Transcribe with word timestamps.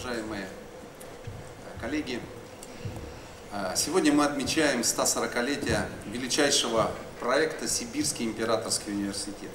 уважаемые 0.00 0.46
коллеги. 1.78 2.20
Сегодня 3.76 4.12
мы 4.12 4.24
отмечаем 4.24 4.80
140-летие 4.80 5.82
величайшего 6.06 6.90
проекта 7.18 7.68
Сибирский 7.68 8.24
императорский 8.24 8.92
университет. 8.92 9.50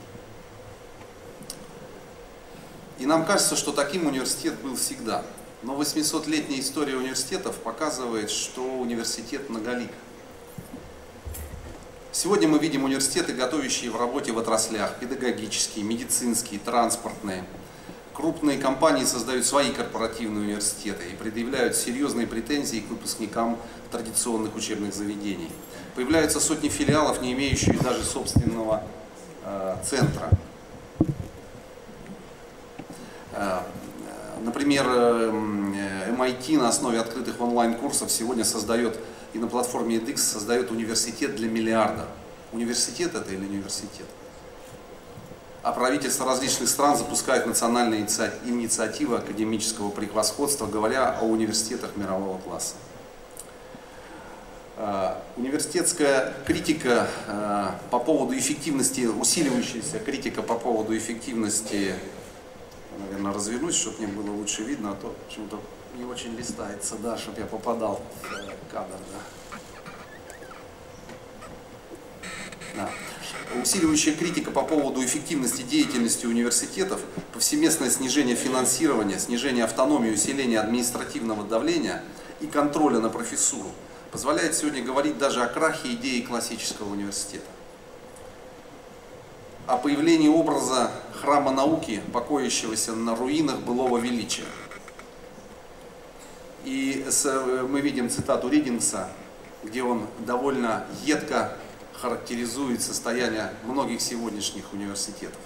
И 3.00 3.08
нам 3.08 3.26
кажется, 3.26 3.55
что 3.55 3.71
таким 3.71 4.05
университет 4.05 4.54
был 4.62 4.76
всегда. 4.76 5.23
Но 5.63 5.81
800-летняя 5.81 6.60
история 6.60 6.96
университетов 6.96 7.56
показывает, 7.58 8.30
что 8.30 8.62
университет 8.62 9.50
многолик. 9.50 9.92
Сегодня 12.12 12.48
мы 12.48 12.60
видим 12.60 12.84
университеты, 12.84 13.34
готовящие 13.34 13.90
в 13.90 14.00
работе 14.00 14.32
в 14.32 14.38
отраслях, 14.38 15.00
педагогические, 15.00 15.84
медицинские, 15.84 16.59
транспортные. 16.59 17.46
Крупные 18.16 18.58
компании 18.58 19.04
создают 19.04 19.45
свои 19.45 19.72
корпоративные 19.73 20.45
университеты 20.45 21.04
и 21.12 21.16
предъявляют 21.16 21.76
серьезные 21.76 22.26
претензии 22.26 22.80
к 22.80 22.89
выпускникам 22.89 23.58
традиционных 23.91 24.55
учебных 24.55 24.94
заведений. 24.94 25.52
Появляются 25.95 26.39
сотни 26.39 26.70
филиалов, 26.70 27.22
не 27.22 27.34
имеющих 27.34 27.81
даже 27.84 28.05
собственного 28.05 28.84
э, 29.44 29.75
центра. 29.84 30.30
Э, 33.34 33.59
например, 34.41 34.86
MIT 34.86 36.55
э, 36.55 36.58
на 36.58 36.70
основе 36.70 37.02
открытых 37.02 37.41
онлайн-курсов 37.41 38.09
сегодня 38.09 38.45
создает 38.45 38.97
и 39.34 39.39
на 39.39 39.47
платформе 39.47 39.97
edX 39.97 40.20
создает 40.20 40.72
университет 40.72 41.36
для 41.36 41.50
миллиарда. 41.50 42.08
Университет 42.53 43.13
это 43.13 43.34
или 43.34 43.44
университет? 43.44 44.05
А 45.65 45.71
правительства 45.71 46.27
различных 46.27 46.69
стран 46.69 46.95
запускают 46.95 47.47
национальные 47.47 48.01
инициативы 48.01 49.17
академического 49.17 49.89
превосходства, 49.89 50.67
говоря 50.67 51.17
о 51.19 51.23
университетах 51.25 51.95
мирового 51.95 52.38
класса. 52.38 52.75
А, 54.77 55.23
университетская 55.38 56.35
критика 56.45 57.07
а, 57.27 57.80
по 57.89 57.97
поводу 57.97 58.38
эффективности, 58.38 59.07
усиливающаяся 59.07 59.97
критика 59.97 60.44
по 60.44 60.53
поводу 60.53 60.95
эффективности, 60.95 61.95
наверное, 63.00 63.33
развернусь, 63.33 63.75
чтобы 63.75 64.03
мне 64.03 64.07
было 64.07 64.35
лучше 64.35 64.61
видно, 64.61 64.91
а 64.91 64.94
то 64.94 65.16
почему-то 65.27 65.59
не 65.97 66.05
очень 66.05 66.35
листается, 66.35 66.94
да, 67.02 67.17
чтобы 67.17 67.39
я 67.39 67.47
попадал 67.47 68.02
в 68.22 68.72
кадр, 68.72 68.97
да. 69.11 69.19
Усиливающая 73.66 74.13
критика 74.13 74.52
по 74.52 74.61
поводу 74.61 75.03
эффективности 75.03 75.63
деятельности 75.63 76.27
университетов, 76.27 77.02
повсеместное 77.33 77.89
снижение 77.89 78.35
финансирования, 78.35 79.17
снижение 79.17 79.63
автономии, 79.63 80.11
усиление 80.11 80.59
административного 80.59 81.44
давления 81.44 82.03
и 82.41 82.45
контроля 82.45 82.99
на 82.99 83.09
профессуру 83.09 83.72
позволяет 84.11 84.53
сегодня 84.53 84.83
говорить 84.83 85.17
даже 85.17 85.41
о 85.41 85.47
крахе 85.47 85.94
идеи 85.94 86.22
классического 86.22 86.91
университета. 86.91 87.47
О 89.66 89.77
появлении 89.77 90.29
образа 90.29 90.91
храма 91.19 91.50
науки, 91.50 92.03
покоящегося 92.13 92.91
на 92.94 93.16
руинах 93.16 93.61
былого 93.61 93.97
величия. 93.97 94.45
И 96.66 97.03
мы 97.67 97.81
видим 97.81 98.11
цитату 98.11 98.47
Ридингса, 98.47 99.09
где 99.63 99.81
он 99.81 100.05
довольно 100.19 100.85
едко 101.03 101.57
характеризует 102.01 102.81
состояние 102.81 103.51
многих 103.63 104.01
сегодняшних 104.01 104.73
университетов. 104.73 105.39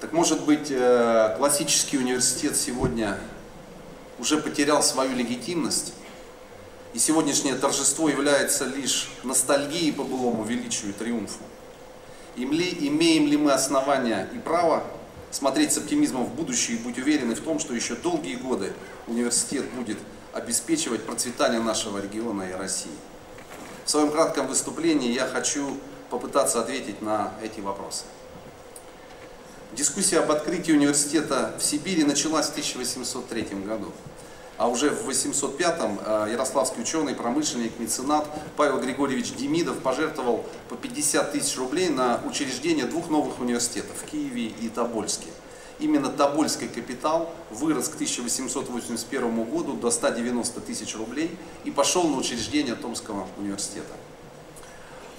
Так 0.00 0.12
может 0.12 0.44
быть, 0.44 0.70
э, 0.70 1.34
классический 1.38 1.98
университет 1.98 2.56
сегодня 2.56 3.18
уже 4.18 4.38
потерял 4.38 4.82
свою 4.82 5.14
легитимность, 5.14 5.92
и 6.94 6.98
сегодняшнее 6.98 7.54
торжество 7.54 8.08
является 8.08 8.64
лишь 8.64 9.10
ностальгией 9.22 9.92
по 9.92 10.04
былому 10.04 10.44
величию 10.44 10.90
и 10.90 10.92
триумфу. 10.92 11.40
Имеем 12.36 13.26
ли 13.26 13.36
мы 13.36 13.52
основания 13.52 14.28
и 14.32 14.38
право 14.38 14.84
смотреть 15.30 15.72
с 15.72 15.78
оптимизмом 15.78 16.24
в 16.24 16.34
будущее 16.34 16.78
и 16.78 16.80
быть 16.80 16.98
уверены 16.98 17.34
в 17.34 17.40
том, 17.40 17.58
что 17.58 17.74
еще 17.74 17.94
долгие 17.96 18.36
годы 18.36 18.72
университет 19.06 19.68
будет 19.72 19.98
обеспечивать 20.32 21.04
процветание 21.04 21.60
нашего 21.60 21.98
региона 21.98 22.42
и 22.44 22.52
России. 22.52 22.92
В 23.88 23.90
своем 23.90 24.10
кратком 24.10 24.48
выступлении 24.48 25.14
я 25.14 25.26
хочу 25.26 25.74
попытаться 26.10 26.60
ответить 26.60 27.00
на 27.00 27.32
эти 27.42 27.60
вопросы. 27.60 28.04
Дискуссия 29.72 30.18
об 30.18 30.30
открытии 30.30 30.72
университета 30.72 31.54
в 31.58 31.64
Сибири 31.64 32.04
началась 32.04 32.48
в 32.48 32.50
1803 32.50 33.44
году. 33.64 33.90
А 34.58 34.68
уже 34.68 34.90
в 34.90 35.08
805-м 35.08 36.00
э, 36.04 36.28
ярославский 36.32 36.82
ученый, 36.82 37.14
промышленник, 37.14 37.78
меценат 37.78 38.26
Павел 38.58 38.78
Григорьевич 38.78 39.32
Демидов 39.32 39.78
пожертвовал 39.78 40.44
по 40.68 40.76
50 40.76 41.32
тысяч 41.32 41.56
рублей 41.56 41.88
на 41.88 42.20
учреждение 42.26 42.84
двух 42.84 43.08
новых 43.08 43.40
университетов 43.40 43.96
в 44.02 44.04
Киеве 44.04 44.48
и 44.48 44.68
Тобольске. 44.68 45.28
Именно 45.78 46.08
Тобольский 46.08 46.68
капитал 46.68 47.32
вырос 47.50 47.88
к 47.88 47.94
1881 47.94 49.44
году 49.44 49.74
до 49.74 49.90
190 49.90 50.60
тысяч 50.60 50.96
рублей 50.96 51.36
и 51.64 51.70
пошел 51.70 52.08
на 52.08 52.16
учреждение 52.16 52.74
Томского 52.74 53.26
университета. 53.38 53.94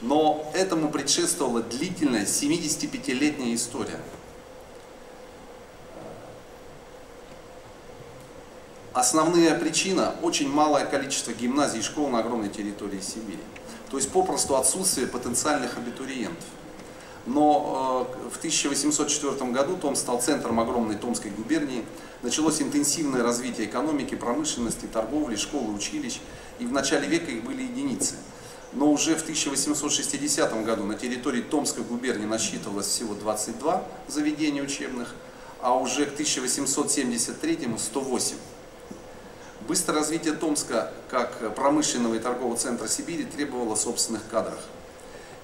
Но 0.01 0.49
этому 0.53 0.89
предшествовала 0.89 1.61
длительная 1.61 2.25
75-летняя 2.25 3.55
история– 3.55 3.99
Основная 8.99 9.57
причина– 9.57 10.15
очень 10.21 10.49
малое 10.49 10.85
количество 10.85 11.31
гимназий 11.31 11.79
и 11.79 11.81
школ 11.81 12.09
на 12.09 12.19
огромной 12.19 12.49
территории 12.49 12.99
Сибири. 12.99 13.39
То 13.89 13.97
есть 13.97 14.11
попросту 14.11 14.57
отсутствие 14.57 15.07
потенциальных 15.07 15.77
абитуриентов. 15.77 16.43
Но 17.25 18.07
э, 18.25 18.29
в 18.29 18.37
1804 18.37 19.51
году 19.51 19.77
Том 19.77 19.95
стал 19.95 20.21
центром 20.21 20.59
огромной 20.59 20.95
Томской 20.95 21.31
губернии. 21.31 21.85
Началось 22.21 22.61
интенсивное 22.61 23.23
развитие 23.23 23.67
экономики, 23.67 24.15
промышленности, 24.15 24.85
торговли, 24.85 25.35
школы, 25.35 25.73
училищ. 25.73 26.19
И 26.59 26.65
в 26.65 26.71
начале 26.71 27.07
века 27.07 27.31
их 27.31 27.43
были 27.43 27.63
единицы. 27.63 28.15
Но 28.73 28.91
уже 28.91 29.15
в 29.15 29.23
1860 29.23 30.63
году 30.63 30.83
на 30.83 30.95
территории 30.95 31.41
Томской 31.41 31.83
губернии 31.83 32.25
насчитывалось 32.25 32.87
всего 32.87 33.15
22 33.15 33.83
заведения 34.07 34.61
учебных, 34.61 35.15
а 35.61 35.75
уже 35.75 36.05
к 36.05 36.13
1873 36.13 37.67
108. 37.77 38.35
Быстрое 39.67 39.99
развитие 39.99 40.33
Томска 40.33 40.91
как 41.09 41.55
промышленного 41.55 42.15
и 42.15 42.19
торгового 42.19 42.57
центра 42.57 42.87
Сибири 42.87 43.23
требовало 43.23 43.75
собственных 43.75 44.21
кадров. 44.29 44.59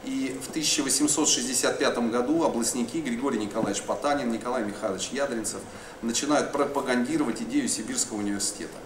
И 0.05 0.37
в 0.39 0.49
1865 0.49 1.97
году 2.11 2.43
областники 2.43 2.97
Григорий 2.97 3.39
Николаевич 3.39 3.81
Потанин, 3.81 4.31
Николай 4.31 4.63
Михайлович 4.63 5.09
Ядринцев 5.11 5.61
начинают 6.03 6.51
пропагандировать 6.51 7.41
идею 7.41 7.67
Сибирского 7.67 8.17
университета. 8.17 8.77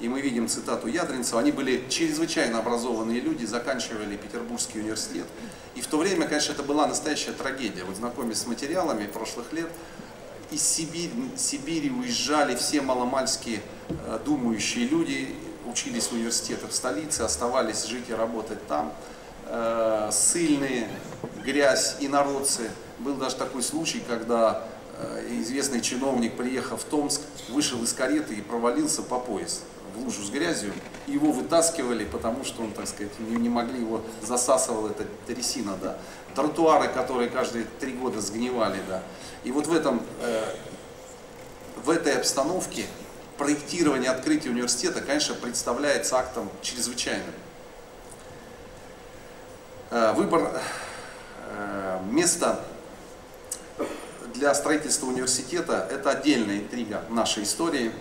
И 0.00 0.08
мы 0.08 0.20
видим 0.20 0.48
цитату 0.48 0.88
Ядринцева, 0.88 1.40
они 1.40 1.52
были 1.52 1.84
чрезвычайно 1.88 2.58
образованные 2.58 3.20
люди, 3.20 3.44
заканчивали 3.46 4.16
Петербургский 4.16 4.80
университет. 4.80 5.26
И 5.74 5.80
в 5.80 5.86
то 5.86 5.98
время, 5.98 6.26
конечно, 6.26 6.52
это 6.52 6.62
была 6.62 6.86
настоящая 6.86 7.32
трагедия. 7.32 7.84
Вот 7.84 7.96
знакомясь 7.96 8.38
с 8.38 8.46
материалами 8.46 9.06
прошлых 9.06 9.52
лет, 9.52 9.68
из 10.50 10.62
Сибири, 10.62 11.10
Сибири 11.36 11.90
уезжали 11.90 12.56
все 12.56 12.80
маломальские 12.82 13.62
э, 13.88 14.18
думающие 14.24 14.86
люди, 14.86 15.34
учились 15.66 16.08
в 16.08 16.12
университетах 16.12 16.72
столицы, 16.72 17.22
оставались 17.22 17.84
жить 17.84 18.08
и 18.08 18.14
работать 18.14 18.64
там. 18.66 18.92
Э, 19.48 20.08
сыльные, 20.10 20.88
грязь, 21.44 21.96
и 22.00 22.08
народцы. 22.08 22.68
Был 22.98 23.14
даже 23.14 23.36
такой 23.36 23.62
случай, 23.62 24.02
когда 24.08 24.64
э, 24.98 25.28
известный 25.40 25.80
чиновник, 25.80 26.36
приехав 26.36 26.82
в 26.82 26.84
Томск, 26.84 27.20
вышел 27.48 27.80
из 27.84 27.92
кареты 27.92 28.34
и 28.34 28.40
провалился 28.40 29.02
по 29.02 29.20
пояс 29.20 29.62
в 29.94 30.00
лужу 30.00 30.24
с 30.24 30.30
грязью. 30.30 30.72
Его 31.06 31.30
вытаскивали, 31.30 32.04
потому 32.04 32.44
что 32.44 32.62
он, 32.62 32.72
так 32.72 32.88
сказать, 32.88 33.12
не, 33.20 33.36
не 33.36 33.48
могли 33.48 33.80
его, 33.80 34.02
засасывала 34.20 34.90
эта 34.90 35.06
трясина, 35.26 35.78
да. 35.80 35.96
Тротуары, 36.34 36.88
которые 36.88 37.30
каждые 37.30 37.66
три 37.78 37.92
года 37.92 38.20
сгнивали, 38.20 38.80
да. 38.88 39.02
И 39.44 39.52
вот 39.52 39.68
в, 39.68 39.74
этом, 39.74 40.02
э, 40.22 40.54
в 41.84 41.90
этой 41.90 42.16
обстановке 42.16 42.86
проектирование 43.38 44.10
открытия 44.10 44.50
университета, 44.50 45.02
конечно, 45.02 45.36
представляется 45.36 46.16
актом 46.16 46.50
чрезвычайным. 46.62 47.32
Э, 49.88 50.12
выбор 50.14 50.50
э, 51.48 52.00
места 52.10 52.58
для 54.34 54.52
строительства 54.52 55.06
университета– 55.06 55.86
это 55.90 56.10
отдельная 56.10 56.58
интрига 56.58 57.04
нашей 57.08 57.44
истории. 57.44 57.92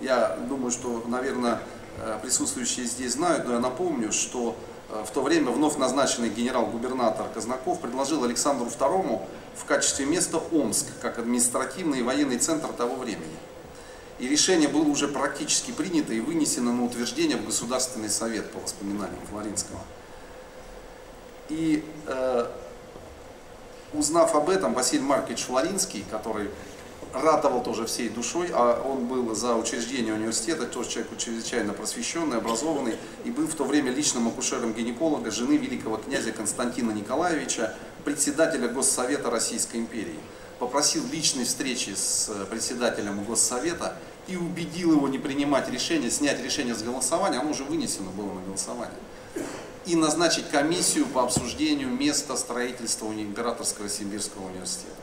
Я 0.00 0.36
думаю, 0.48 0.72
что, 0.72 1.04
наверное, 1.06 1.60
э, 1.98 2.18
присутствующие 2.20 2.86
здесь 2.86 3.12
знают, 3.12 3.46
но 3.46 3.52
я 3.52 3.60
напомню, 3.60 4.10
что 4.10 4.56
в 4.88 5.12
то 5.12 5.22
время 5.22 5.52
вновь 5.52 5.76
назначенный 5.76 6.28
генерал-губернатор 6.28 7.28
Казнаков 7.32 7.80
предложил 7.80 8.24
Александру 8.24 8.66
II 8.66 9.22
в 9.54 9.64
качестве 9.64 10.04
места 10.06 10.38
Омск, 10.50 10.86
как 11.00 11.20
административный 11.20 12.00
и 12.00 12.02
военный 12.02 12.38
центр 12.38 12.66
того 12.72 12.96
времени. 12.96 13.38
И 14.18 14.26
решение 14.26 14.68
было 14.68 14.82
уже 14.82 15.06
практически 15.06 15.70
принято 15.70 16.12
и 16.12 16.18
вынесено 16.18 16.72
на 16.72 16.84
утверждение 16.84 17.36
в 17.36 17.46
Государственный 17.46 18.10
совет 18.10 18.50
по 18.50 18.58
воспоминаниям 18.58 19.24
Флоринского. 19.30 19.78
И 21.50 21.84
э, 22.06 22.46
узнав 23.92 24.34
об 24.34 24.48
этом, 24.48 24.72
Василий 24.72 25.02
Маркович 25.02 25.42
Флоринский, 25.42 26.04
который 26.10 26.48
ратовал 27.12 27.62
тоже 27.62 27.86
всей 27.86 28.08
душой, 28.08 28.50
а 28.52 28.80
он 28.82 29.06
был 29.06 29.34
за 29.34 29.56
учреждение 29.56 30.14
университета, 30.14 30.66
тоже 30.66 30.90
человек 30.90 31.18
чрезвычайно 31.18 31.72
просвещенный, 31.72 32.38
образованный, 32.38 32.96
и 33.24 33.30
был 33.30 33.48
в 33.48 33.54
то 33.54 33.64
время 33.64 33.90
личным 33.90 34.28
акушером 34.28 34.72
гинеколога 34.72 35.30
жены 35.30 35.56
великого 35.56 35.96
князя 35.96 36.30
Константина 36.32 36.92
Николаевича, 36.92 37.74
председателя 38.04 38.68
Госсовета 38.68 39.28
Российской 39.30 39.78
империи. 39.78 40.18
Попросил 40.60 41.02
личной 41.10 41.44
встречи 41.44 41.90
с 41.96 42.30
председателем 42.48 43.24
Госсовета 43.24 43.96
и 44.28 44.36
убедил 44.36 44.92
его 44.92 45.08
не 45.08 45.18
принимать 45.18 45.68
решение, 45.68 46.10
снять 46.10 46.42
решение 46.44 46.74
с 46.74 46.82
голосования, 46.82 47.38
оно 47.38 47.50
уже 47.50 47.64
вынесено 47.64 48.10
было 48.10 48.34
на 48.34 48.40
голосование, 48.42 48.96
и 49.86 49.96
назначить 49.96 50.48
комиссию 50.50 51.06
по 51.06 51.22
обсуждению 51.22 51.88
места 51.88 52.36
строительства 52.36 53.06
Императорского 53.06 53.88
Сибирского 53.88 54.46
университета. 54.46 54.94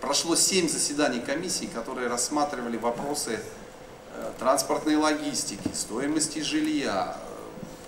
Прошло 0.00 0.36
семь 0.36 0.68
заседаний 0.68 1.20
комиссии, 1.20 1.66
которые 1.66 2.08
рассматривали 2.08 2.76
вопросы 2.76 3.40
э, 4.14 4.32
транспортной 4.38 4.96
логистики, 4.96 5.68
стоимости 5.74 6.40
жилья, 6.40 7.16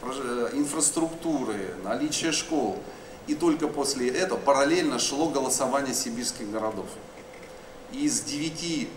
э, 0.03 0.51
инфраструктуры, 0.53 1.75
наличия 1.83 2.33
школ. 2.33 2.79
И 3.27 3.35
только 3.35 3.69
после 3.69 4.11
этого 4.11 4.39
параллельно 4.39 4.99
шло 4.99 5.29
голосование 5.29 5.95
сибирских 5.95 6.51
городов. 6.51 6.87
Из 7.93 8.21
девяти 8.21 8.89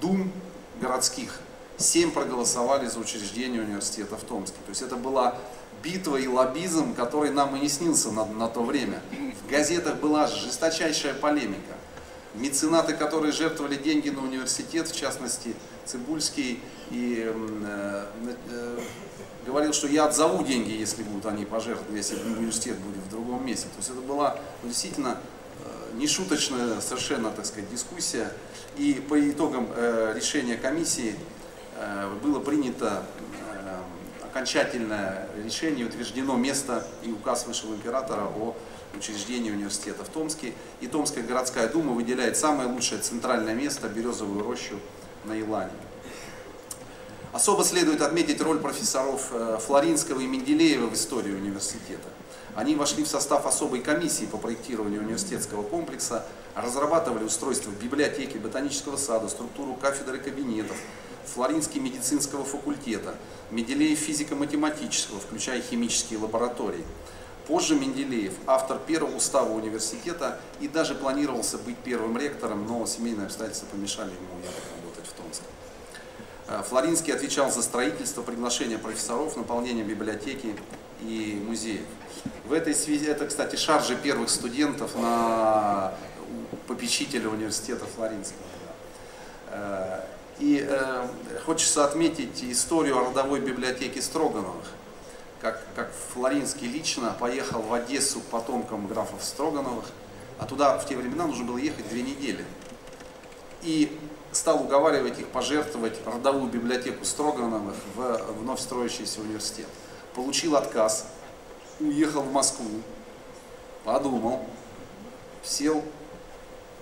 дум 0.00 0.32
городских 0.80 1.40
семь 1.76 2.10
проголосовали 2.10 2.86
за 2.88 2.98
учреждение 2.98 3.62
университета 3.62 4.16
в 4.16 4.22
Томске. 4.22 4.56
То 4.66 4.70
есть 4.70 4.82
это 4.82 4.96
была 4.96 5.36
битва 5.84 6.16
и 6.16 6.26
лоббизм, 6.26 6.94
который 6.94 7.30
нам 7.30 7.54
и 7.56 7.60
не 7.60 7.68
снился 7.68 8.10
на, 8.10 8.24
на 8.24 8.48
то 8.48 8.64
время. 8.64 9.00
В 9.46 9.50
газетах 9.50 9.96
была 9.96 10.26
жесточайшая 10.26 11.14
полемика 11.14 11.74
меценаты, 12.34 12.94
которые 12.94 13.32
жертвовали 13.32 13.76
деньги 13.76 14.10
на 14.10 14.22
университет, 14.22 14.88
в 14.88 14.96
частности 14.96 15.54
Цибульский, 15.84 16.60
и 16.90 17.24
э, 17.26 18.06
э, 18.50 18.78
говорил, 19.46 19.72
что 19.72 19.86
я 19.86 20.06
отзову 20.06 20.44
деньги, 20.44 20.72
если 20.72 21.02
будут 21.02 21.26
они 21.26 21.44
пожертвованы, 21.44 21.96
если 21.96 22.16
университет 22.16 22.78
будет 22.78 23.02
в 23.04 23.10
другом 23.10 23.46
месте. 23.46 23.66
То 23.66 23.78
есть 23.78 23.90
это 23.90 24.00
была 24.00 24.38
действительно 24.62 25.18
э, 25.64 25.96
нешуточная 25.96 26.80
совершенно, 26.80 27.30
так 27.30 27.46
сказать, 27.46 27.70
дискуссия. 27.70 28.32
И 28.76 28.94
по 29.08 29.18
итогам 29.30 29.68
э, 29.74 30.12
решения 30.16 30.56
комиссии 30.56 31.14
э, 31.76 32.10
было 32.22 32.40
принято 32.40 33.04
окончательное 34.34 35.28
решение, 35.44 35.86
утверждено 35.86 36.34
место 36.34 36.84
и 37.04 37.12
указ 37.12 37.46
Высшего 37.46 37.72
Императора 37.74 38.24
о 38.24 38.56
учреждения 38.96 39.52
университета 39.52 40.02
в 40.02 40.08
Томске. 40.08 40.54
И 40.80 40.88
Томская 40.88 41.22
городская 41.22 41.68
дума 41.68 41.92
выделяет 41.92 42.36
самое 42.36 42.68
лучшее 42.68 43.00
центральное 43.00 43.54
место– 43.54 43.88
Березовую 43.94 44.44
рощу 44.44 44.80
на 45.24 45.40
Илане. 45.40 45.70
Особо 47.32 47.62
следует 47.62 48.02
отметить 48.02 48.40
роль 48.40 48.58
профессоров 48.58 49.28
э, 49.30 49.58
Флоринского 49.64 50.20
и 50.20 50.26
Менделеева 50.26 50.86
в 50.86 50.94
истории 50.94 51.32
университета. 51.32 52.08
Они 52.56 52.74
вошли 52.74 53.04
в 53.04 53.08
состав 53.08 53.46
особой 53.46 53.82
комиссии 53.82 54.24
по 54.24 54.36
проектированию 54.36 55.00
университетского 55.02 55.62
комплекса, 55.62 56.26
разрабатывали 56.56 57.22
устройство 57.22 57.70
библиотеки, 57.70 58.38
ботанического 58.38 58.96
сада, 58.96 59.28
структуру 59.28 59.74
кафедры 59.74 60.18
кабинетов, 60.18 60.76
Флоринский 61.32 61.80
медицинского 61.80 62.44
факультета, 62.44 63.14
Менделеев 63.50 63.98
физико-математического, 63.98 65.20
включая 65.20 65.60
химические 65.62 66.18
лаборатории– 66.18 66.84
Позже 67.46 67.74
Менделеев, 67.74 68.32
автор 68.46 68.78
первого 68.78 69.16
устава 69.16 69.52
университета 69.52 70.40
и 70.60 70.68
даже 70.68 70.94
планировался 70.94 71.58
быть 71.58 71.76
первым 71.76 72.16
ректором, 72.16 72.66
но 72.66 72.86
семейные 72.86 73.26
обстоятельства 73.26 73.66
помешали 73.66 74.08
ему 74.08 74.36
уехать 74.36 74.64
работать 74.80 75.06
в 75.06 75.12
Томск. 75.12 75.42
Э, 76.48 76.62
Флоринский 76.66 77.12
отвечал 77.12 77.50
за 77.50 77.60
строительство, 77.60 78.22
приглашение 78.22 78.78
профессоров, 78.78 79.36
наполнение 79.36 79.84
библиотеки 79.84 80.56
и 81.02 81.42
музеев. 81.46 81.84
В 82.46 82.52
этой 82.54 82.74
связи, 82.74 83.06
это, 83.06 83.26
кстати, 83.26 83.56
шаржи 83.56 83.94
первых 83.94 84.30
студентов 84.30 84.96
на 84.96 85.92
попечителя 86.66 87.28
университета 87.28 87.84
Флоринского. 87.84 88.40
И 90.38 90.66
э, 90.68 91.08
хочется 91.46 91.84
отметить 91.84 92.42
историю 92.42 92.98
родовой 92.98 93.40
библиотеке 93.40 94.02
Строгановых 94.02 94.66
как, 95.44 95.62
как 95.76 95.92
Флоринский 96.14 96.66
лично 96.66 97.14
поехал 97.20 97.60
в 97.60 97.74
Одессу 97.74 98.20
к 98.20 98.24
потомкам 98.24 98.86
графов 98.86 99.22
Строгановых, 99.22 99.84
а 100.38 100.46
туда 100.46 100.78
в 100.78 100.88
те 100.88 100.96
времена 100.96 101.26
нужно 101.26 101.44
было 101.44 101.58
ехать 101.58 101.86
две 101.90 102.00
недели. 102.00 102.42
И 103.62 103.98
стал 104.32 104.62
уговаривать 104.62 105.18
их 105.18 105.28
пожертвовать 105.28 106.00
родовую 106.06 106.50
библиотеку 106.50 107.04
Строгановых 107.04 107.74
в 107.94 108.16
вновь 108.40 108.58
строящийся 108.58 109.20
университет. 109.20 109.66
Получил 110.14 110.56
отказ, 110.56 111.08
уехал 111.78 112.22
в 112.22 112.32
Москву, 112.32 112.80
подумал, 113.84 114.46
сел 115.42 115.84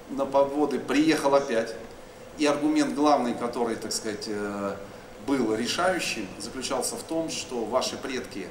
на 0.08 0.25
подводы, 0.25 0.78
приехал 0.78 1.34
опять. 1.34 1.75
И 2.38 2.46
аргумент 2.46 2.94
главный, 2.94 3.34
который, 3.34 3.76
так 3.76 3.93
сказать, 3.93 4.25
э, 4.26 4.76
был 5.26 5.55
решающим, 5.55 6.26
заключался 6.38 6.96
в 6.96 7.02
том, 7.02 7.29
что 7.29 7.64
ваши 7.64 7.96
предки 7.96 8.49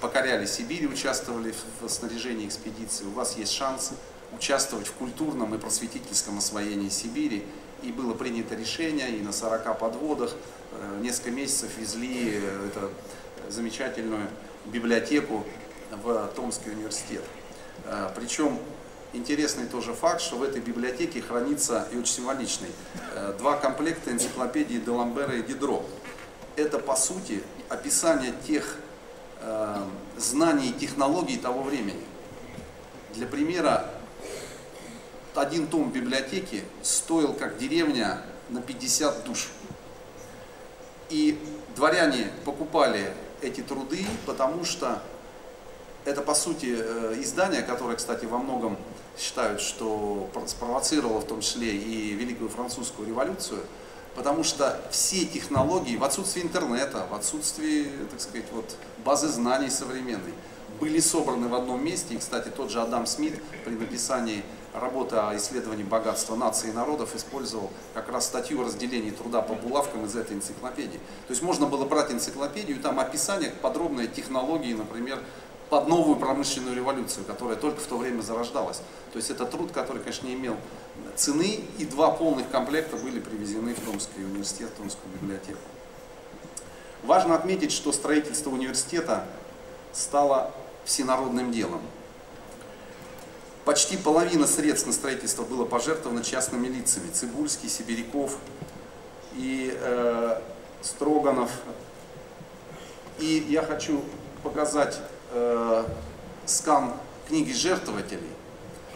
покоряли 0.00 0.46
Сибирь, 0.46 0.86
участвовали 0.86 1.54
в 1.80 1.88
снаряжении 1.88 2.46
экспедиции, 2.46 3.04
у 3.04 3.10
вас 3.10 3.36
есть 3.36 3.52
шанс 3.52 3.92
участвовать 4.36 4.88
в 4.88 4.92
культурном 4.94 5.54
и 5.54 5.58
просветительском 5.58 6.38
освоении 6.38 6.88
Сибири. 6.88 7.44
И 7.82 7.92
было 7.92 8.14
принято 8.14 8.54
решение, 8.54 9.10
и 9.10 9.22
на 9.22 9.32
40 9.32 9.78
подводах 9.78 10.32
э, 10.72 10.98
несколько 11.02 11.30
месяцев 11.30 11.76
везли 11.78 12.32
э, 12.32 12.68
эту 12.68 12.90
замечательную 13.50 14.28
библиотеку 14.64 15.44
в 16.02 16.26
Томский 16.34 16.70
университет. 16.70 17.22
Причем 18.16 18.58
интересный 19.12 19.66
тоже 19.66 19.94
факт, 19.94 20.20
что 20.20 20.36
в 20.36 20.42
этой 20.42 20.60
библиотеке 20.60 21.22
хранится, 21.22 21.86
и 21.92 21.96
очень 21.96 22.14
символичный, 22.14 22.70
э, 23.14 23.34
два 23.38 23.56
комплекта 23.56 24.12
энциклопедии 24.12 24.78
Деламбера 24.78 25.36
и 25.36 25.42
Дидро. 25.42 25.84
Это, 26.56 26.78
по 26.78 26.96
сути, 26.96 27.42
описание 27.68 28.32
тех 28.46 28.76
э, 29.40 29.76
знаний 30.16 30.70
и 30.70 30.72
технологий 30.72 31.36
того 31.36 31.62
времени. 31.62 32.04
Для 33.14 33.26
примера, 33.26 33.90
один 35.34 35.66
том 35.66 35.90
библиотеки 35.90 36.64
стоил 36.82 37.34
как 37.34 37.58
деревня 37.58 38.22
на 38.48 38.62
50 38.62 39.24
душ. 39.24 39.48
И 41.10 41.38
дворяне 41.74 42.30
покупали 42.44 43.12
эти 43.42 43.60
труды, 43.60 44.04
потому 44.24 44.64
что 44.64 45.02
это, 46.04 46.22
по 46.22 46.34
сути, 46.34 46.76
э, 46.78 47.16
издание, 47.20 47.62
которое, 47.62 47.96
кстати, 47.96 48.24
во 48.24 48.38
многом 48.38 48.76
считают, 49.18 49.60
что 49.60 50.28
спровоцировало 50.46 51.20
в 51.20 51.26
том 51.26 51.40
числе 51.40 51.74
и 51.74 52.12
Великую 52.12 52.50
Французскую 52.50 53.08
революцию, 53.08 53.60
потому 54.14 54.44
что 54.44 54.80
все 54.90 55.24
технологии 55.24 55.96
в 55.96 56.04
отсутствии 56.04 56.42
интернета, 56.42 57.06
в 57.10 57.14
отсутствии, 57.14 57.90
так 58.10 58.20
сказать, 58.20 58.46
вот, 58.52 58.76
базы 59.04 59.28
знаний 59.28 59.70
современной, 59.70 60.32
были 60.80 61.00
собраны 61.00 61.48
в 61.48 61.54
одном 61.54 61.84
месте. 61.84 62.14
И, 62.14 62.18
кстати, 62.18 62.48
тот 62.48 62.70
же 62.70 62.80
Адам 62.82 63.06
Смит 63.06 63.40
при 63.64 63.74
написании 63.74 64.42
работы 64.74 65.16
о 65.16 65.34
исследовании 65.36 65.84
богатства 65.84 66.36
наций 66.36 66.70
и 66.70 66.72
народов 66.72 67.14
использовал 67.14 67.70
как 67.94 68.10
раз 68.10 68.26
статью 68.26 68.60
о 68.60 68.64
разделении 68.64 69.10
труда 69.10 69.40
по 69.40 69.54
булавкам 69.54 70.04
из 70.04 70.14
этой 70.14 70.36
энциклопедии. 70.36 70.98
То 71.26 71.30
есть 71.30 71.42
можно 71.42 71.66
было 71.66 71.86
брать 71.86 72.10
энциклопедию, 72.10 72.78
там 72.80 73.00
описание 73.00 73.50
подробной 73.50 74.06
технологии, 74.06 74.74
например, 74.74 75.20
под 75.70 75.88
новую 75.88 76.16
промышленную 76.16 76.76
революцию, 76.76 77.24
которая 77.24 77.56
только 77.56 77.80
в 77.80 77.86
то 77.86 77.96
время 77.96 78.22
зарождалась. 78.22 78.78
То 79.12 79.16
есть 79.16 79.30
это 79.30 79.46
труд, 79.46 79.72
который, 79.72 80.00
конечно, 80.00 80.26
не 80.26 80.34
имел 80.34 80.56
цены, 81.16 81.60
и 81.78 81.84
два 81.84 82.10
полных 82.10 82.48
комплекта 82.50 82.96
были 82.96 83.20
привезены 83.20 83.74
в 83.74 83.80
Томский 83.80 84.22
университет, 84.22 84.70
в 84.70 84.80
Томскую 84.80 85.12
библиотеку. 85.14 85.58
Важно 87.02 87.34
отметить, 87.34 87.72
что 87.72 87.92
строительство 87.92 88.50
университета 88.50 89.26
стало 89.92 90.52
всенародным 90.84 91.52
делом. 91.52 91.80
Почти 93.64 93.96
половина 93.96 94.46
средств 94.46 94.86
на 94.86 94.92
строительство 94.92 95.42
было 95.42 95.64
пожертвовано 95.64 96.22
частными 96.22 96.68
лицами. 96.68 97.10
Цибульский, 97.10 97.68
Сибиряков 97.68 98.38
и 99.34 99.76
э, 99.76 100.40
Строганов. 100.82 101.50
И 103.18 103.44
я 103.48 103.62
хочу 103.62 104.04
показать 104.44 105.00
э, 105.36 105.84
скан 106.46 106.92
книги 107.28 107.52
жертвователей. 107.52 108.30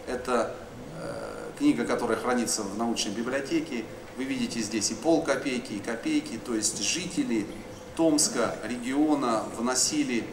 Это 0.07 0.55
э, 0.99 1.51
книга, 1.57 1.85
которая 1.85 2.17
хранится 2.17 2.63
в 2.63 2.77
научной 2.77 3.11
библиотеке. 3.11 3.85
Вы 4.17 4.23
видите 4.25 4.59
здесь 4.59 4.91
и 4.91 4.95
пол 4.95 5.23
копейки, 5.23 5.73
и 5.73 5.79
копейки, 5.79 6.37
то 6.37 6.55
есть 6.55 6.81
жители 6.81 7.45
Томска, 7.95 8.55
региона 8.63 9.43
вносили 9.57 10.25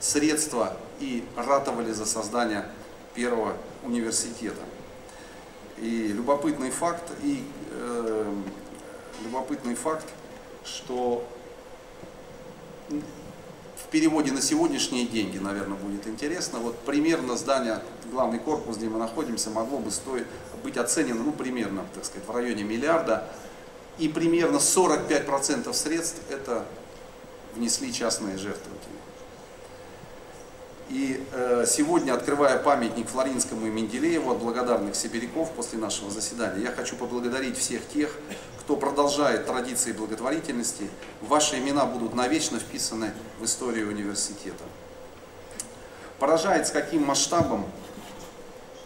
средства 0.00 0.76
и 1.00 1.24
ратовали 1.36 1.92
за 1.92 2.06
создание 2.06 2.66
первого 3.14 3.56
университета. 3.82 4.60
И 5.78 6.08
любопытный 6.08 6.70
факт, 6.70 7.10
и 7.22 7.42
э, 7.70 8.34
любопытный 9.24 9.74
факт, 9.74 10.06
что 10.64 11.26
переводе 13.94 14.32
на 14.32 14.42
сегодняшние 14.42 15.06
деньги, 15.06 15.38
наверное, 15.38 15.78
будет 15.78 16.08
интересно. 16.08 16.58
Вот 16.58 16.76
примерно 16.80 17.36
здание, 17.36 17.78
главный 18.10 18.40
корпус, 18.40 18.76
где 18.76 18.88
мы 18.88 18.98
находимся, 18.98 19.50
могло 19.50 19.78
бы 19.78 19.92
стоить, 19.92 20.24
быть 20.64 20.76
оценено, 20.76 21.22
ну, 21.22 21.30
примерно, 21.30 21.84
так 21.94 22.04
сказать, 22.04 22.26
в 22.26 22.30
районе 22.32 22.64
миллиарда. 22.64 23.24
И 23.98 24.08
примерно 24.08 24.56
45% 24.56 25.72
средств 25.72 26.20
это 26.28 26.64
внесли 27.54 27.92
частные 27.92 28.36
жертвователи. 28.36 28.98
И 30.88 31.24
э, 31.30 31.64
сегодня, 31.64 32.14
открывая 32.14 32.58
памятник 32.58 33.08
Флоринскому 33.08 33.64
и 33.68 33.70
Менделееву 33.70 34.32
от 34.32 34.38
благодарных 34.38 34.96
сибиряков 34.96 35.52
после 35.52 35.78
нашего 35.78 36.10
заседания, 36.10 36.64
я 36.64 36.72
хочу 36.72 36.96
поблагодарить 36.96 37.56
всех 37.56 37.86
тех, 37.86 38.10
кто 38.64 38.76
продолжает 38.76 39.46
традиции 39.46 39.92
благотворительности. 39.92 40.88
Ваши 41.20 41.58
имена 41.58 41.84
будут 41.84 42.14
навечно 42.14 42.58
вписаны 42.58 43.12
в 43.38 43.44
историю 43.44 43.88
университета. 43.88 44.64
Поражает, 46.18 46.66
с 46.66 46.70
каким 46.70 47.04
масштабом 47.04 47.66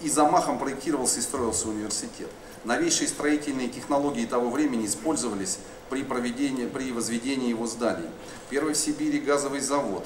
и 0.00 0.08
замахом 0.08 0.58
проектировался 0.58 1.20
и 1.20 1.22
строился 1.22 1.68
университет. 1.68 2.28
Новейшие 2.64 3.06
строительные 3.06 3.68
технологии 3.68 4.26
того 4.26 4.50
времени 4.50 4.86
использовались 4.86 5.58
при, 5.90 6.02
проведении, 6.02 6.66
при 6.66 6.90
возведении 6.90 7.48
его 7.48 7.68
зданий. 7.68 8.08
Первый 8.50 8.74
в 8.74 8.76
Сибири 8.76 9.20
газовый 9.20 9.60
завод, 9.60 10.04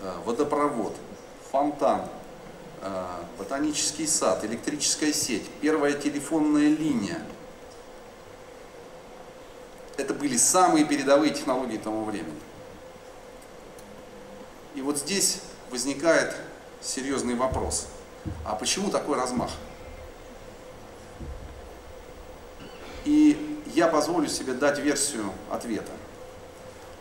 э, 0.00 0.12
водопровод, 0.24 0.96
фонтан, 1.52 2.06
э, 2.80 3.04
ботанический 3.38 4.06
сад, 4.06 4.44
электрическая 4.46 5.12
сеть, 5.12 5.44
первая 5.60 5.92
телефонная 5.92 6.68
линия. 6.68 7.22
Это 9.96 10.14
были 10.14 10.36
самые 10.36 10.84
передовые 10.84 11.32
технологии 11.32 11.76
того 11.76 12.04
времени. 12.04 12.40
И 14.74 14.82
вот 14.82 14.98
здесь 14.98 15.40
возникает 15.70 16.34
серьезный 16.80 17.34
вопрос. 17.34 17.88
А 18.44 18.54
почему 18.54 18.90
такой 18.90 19.16
размах? 19.16 19.50
И 23.04 23.60
я 23.74 23.88
позволю 23.88 24.28
себе 24.28 24.52
дать 24.52 24.78
версию 24.78 25.32
ответа. 25.50 25.92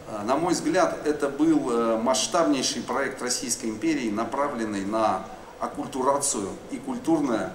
Э, 0.08 0.24
на 0.24 0.38
мой 0.38 0.53
взгляд, 0.53 1.05
это 1.05 1.29
был 1.29 1.72
э, 1.72 1.98
масштабнейший 1.98 2.81
проект 2.81 3.22
Российской 3.22 3.67
империи, 3.67 4.10
направленный 4.10 4.86
на 4.86 5.25
оккультурацию 5.60 6.50
и 6.72 6.77
культурное, 6.77 7.53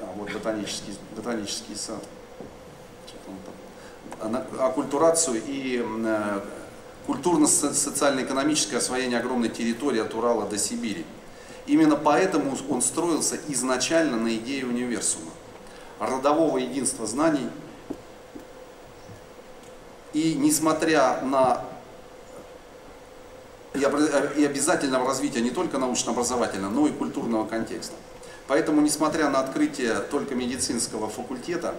а, 0.00 0.12
вот 0.16 0.30
ботанический, 0.30 0.96
ботанический 1.16 1.74
сад, 1.74 2.02
оккультурацию 4.60 5.42
и 5.46 5.84
э, 5.84 6.40
культурно-социально-экономическое 7.06 8.78
освоение 8.78 9.18
огромной 9.18 9.48
территории 9.48 10.00
от 10.00 10.14
Урала 10.14 10.48
до 10.48 10.58
Сибири. 10.58 11.04
Именно 11.66 11.96
поэтому 11.96 12.56
он 12.70 12.82
строился 12.82 13.38
изначально 13.48 14.16
на 14.16 14.34
идее 14.34 14.64
универсума, 14.66 15.30
родового 15.98 16.58
единства 16.58 17.06
знаний– 17.06 17.48
и 20.12 20.34
несмотря 20.34 21.20
на 21.22 21.64
и 23.74 24.44
обязательного 24.44 25.06
развития 25.06 25.40
не 25.40 25.50
только 25.50 25.78
научно-образовательного, 25.78 26.72
но 26.72 26.88
и 26.88 26.90
культурного 26.90 27.46
контекста. 27.46 27.94
Поэтому, 28.48 28.80
несмотря 28.80 29.28
на 29.28 29.40
открытие 29.40 30.00
только 30.10 30.34
медицинского 30.34 31.08
факультета, 31.08 31.74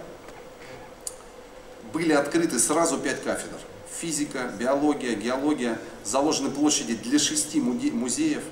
были 1.92 2.12
открыты 2.12 2.58
сразу 2.58 2.98
пять 2.98 3.22
кафедр. 3.22 3.58
Физика, 4.00 4.50
биология, 4.58 5.14
геология, 5.14 5.78
заложены 6.04 6.50
площади 6.50 6.94
для 6.94 7.18
шести 7.18 7.60
музеев. 7.60 8.42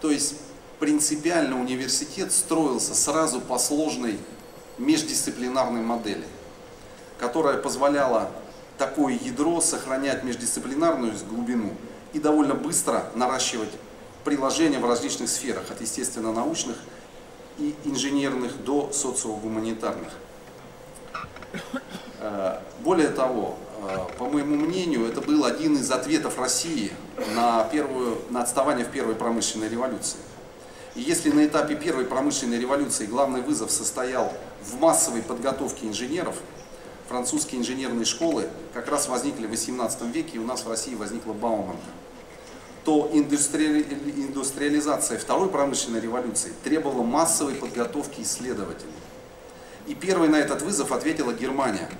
То 0.00 0.10
есть 0.10 0.36
принципиально 0.78 1.60
университет 1.60 2.32
строился 2.32 2.94
сразу 2.94 3.40
по 3.40 3.58
сложной 3.58 4.18
междисциплинарной 4.78 5.82
модели, 5.82 6.24
которая 7.18 7.58
позволяла 7.58 8.30
такое 8.78 9.12
ядро, 9.12 9.60
сохранять 9.60 10.24
междисциплинарную 10.24 11.12
глубину 11.28 11.74
и 12.14 12.18
довольно 12.18 12.54
быстро 12.54 13.10
наращивать 13.14 13.70
приложения 14.24 14.78
в 14.78 14.86
различных 14.86 15.28
сферах, 15.28 15.70
от 15.70 15.82
естественно-научных 15.82 16.76
и 17.58 17.74
инженерных 17.84 18.64
до 18.64 18.90
социогуманитарных. 18.90 20.12
Э, 22.20 22.58
более 22.80 23.08
того, 23.08 23.56
э, 23.82 23.98
по 24.18 24.26
моему 24.26 24.56
мнению, 24.56 25.06
это 25.06 25.20
был 25.20 25.44
один 25.44 25.76
из 25.76 25.90
ответов 25.90 26.38
России 26.38 26.92
на, 27.34 27.64
первую, 27.64 28.18
на 28.30 28.42
отставание 28.42 28.84
в 28.84 28.90
первой 28.90 29.14
промышленной 29.14 29.68
революции. 29.68 30.18
И 30.94 31.00
если 31.00 31.30
на 31.30 31.46
этапе 31.46 31.76
первой 31.76 32.04
промышленной 32.04 32.58
революции 32.58 33.06
главный 33.06 33.40
вызов 33.40 33.70
состоял 33.70 34.32
в 34.62 34.78
массовой 34.78 35.22
подготовке 35.22 35.86
инженеров– 35.86 36.36
французские 37.10 37.60
инженерные 37.60 38.04
школы 38.04 38.48
как 38.72 38.88
раз 38.88 39.08
возникли 39.08 39.46
в 39.46 39.50
18 39.50 40.02
веке, 40.14 40.36
и 40.36 40.38
у 40.38 40.46
нас 40.46 40.64
в 40.64 40.68
России 40.68 40.94
возникла 40.94 41.32
Бауманка, 41.32 41.82
то 42.84 43.10
индустриализация 43.12 45.18
второй 45.18 45.48
промышленной 45.48 46.00
революции 46.00 46.52
требовала 46.62 47.02
массовой 47.02 47.56
подготовки 47.56 48.20
исследователей. 48.20 48.92
И 49.88 49.96
первой 49.96 50.28
на 50.28 50.36
этот 50.36 50.62
вызов 50.62 50.92
ответила 50.92 51.32
Германия 51.32 51.90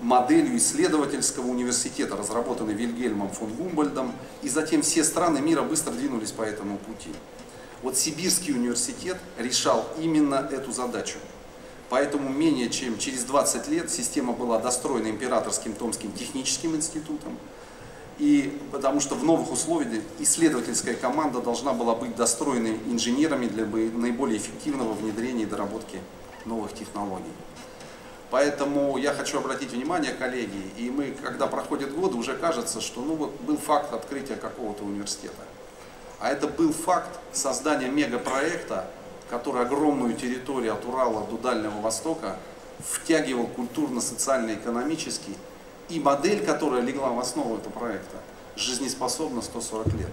моделью 0.00 0.56
исследовательского 0.56 1.46
университета, 1.46 2.16
разработанной 2.16 2.74
Вильгельмом 2.74 3.30
фон 3.30 3.52
Гумбольдом, 3.54 4.12
и 4.42 4.48
затем 4.48 4.82
все 4.82 5.04
страны 5.04 5.40
мира 5.40 5.62
быстро 5.62 5.92
двинулись 5.92 6.32
по 6.32 6.42
этому 6.42 6.78
пути. 6.78 7.10
Вот 7.82 7.96
Сибирский 7.96 8.52
университет 8.54 9.18
решал 9.38 9.86
именно 9.98 10.48
эту 10.50 10.72
задачу– 10.72 11.18
Поэтому 11.90 12.28
менее 12.28 12.68
чем 12.68 12.98
через 12.98 13.24
20 13.24 13.68
лет 13.68 13.90
система 13.90 14.32
была 14.32 14.58
достроена 14.58 15.08
Императорским 15.08 15.72
Томским 15.72 16.12
техническим 16.12 16.76
институтом. 16.76 17.36
И 18.18 18.60
потому 18.72 19.00
что 19.00 19.14
в 19.14 19.24
новых 19.24 19.52
условиях 19.52 20.02
исследовательская 20.18 20.94
команда 20.94 21.40
должна 21.40 21.72
была 21.72 21.94
быть 21.94 22.16
достроена 22.16 22.76
инженерами 22.86 23.46
для 23.46 23.64
наиболее 23.64 24.38
эффективного 24.38 24.92
внедрения 24.92 25.44
и 25.44 25.46
доработки 25.46 26.00
новых 26.44 26.74
технологий. 26.74 27.32
Поэтому 28.30 28.98
я 28.98 29.14
хочу 29.14 29.38
обратить 29.38 29.72
внимание, 29.72 30.12
коллеги, 30.12 30.70
и 30.76 30.90
мы, 30.90 31.12
когда 31.22 31.46
проходят 31.46 31.94
годы, 31.94 32.16
уже 32.16 32.34
кажется, 32.34 32.80
что 32.80 33.00
ну 33.00 33.14
вот 33.14 33.40
был 33.40 33.56
факт 33.56 33.92
открытия 33.94 34.36
какого-то 34.36 34.84
университета. 34.84 35.34
А 36.20 36.30
это 36.30 36.46
был 36.46 36.72
факт 36.72 37.08
создания 37.32 37.88
мегапроекта, 37.88 38.90
который 39.30 39.62
огромную 39.62 40.14
территорию 40.14 40.74
от 40.74 40.84
Урала 40.84 41.26
до 41.26 41.38
Дальнего 41.38 41.80
Востока 41.80 42.36
втягивал 42.80 43.46
культурно-социально-экономически, 43.46 45.34
и 45.88 45.98
модель, 45.98 46.44
которая 46.44 46.82
легла 46.82 47.10
в 47.10 47.18
основу 47.18 47.56
этого 47.56 47.72
проекта, 47.72 48.16
жизнеспособна 48.56 49.40
140 49.40 49.86
лет. 49.94 50.10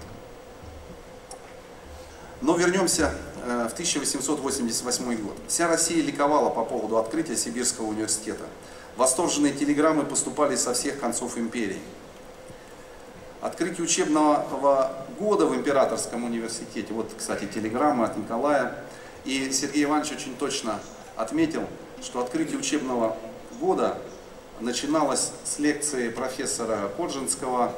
Но 2.46 2.56
вернемся 2.56 3.12
э, 3.44 3.68
в 3.68 3.74
1888 3.74 5.16
год. 5.24 5.36
Вся 5.48 5.68
Россия 5.68 6.04
ликовала 6.04 6.52
по 6.52 6.64
поводу 6.64 6.98
открытия 6.98 7.36
Сибирского 7.36 7.88
университета. 7.88 8.44
Восторженные 8.98 9.52
телеграммы 9.52 10.04
поступали 10.04 10.56
со 10.56 10.76
всех 10.76 11.00
концов 11.00 11.40
империи. 11.40 11.82
Открытие 13.42 13.84
учебного 13.84 14.94
года 15.18 15.48
в 15.48 15.56
Императорском 15.56 16.24
университете, 16.24 16.94
вот, 16.94 17.12
кстати, 17.18 17.46
телеграмма 17.52 18.06
от 18.06 18.16
Николая, 18.16 18.76
и 19.24 19.52
Сергей 19.52 19.86
Иванович 19.86 20.12
очень 20.12 20.36
точно 20.36 20.80
отметил, 21.16 21.64
что 22.04 22.22
открытие 22.22 22.60
учебного 22.60 23.18
года 23.60 23.98
начиналось 24.60 25.32
с 25.46 25.58
лекции 25.58 26.10
профессора 26.10 26.92
Коджинского 26.96 27.74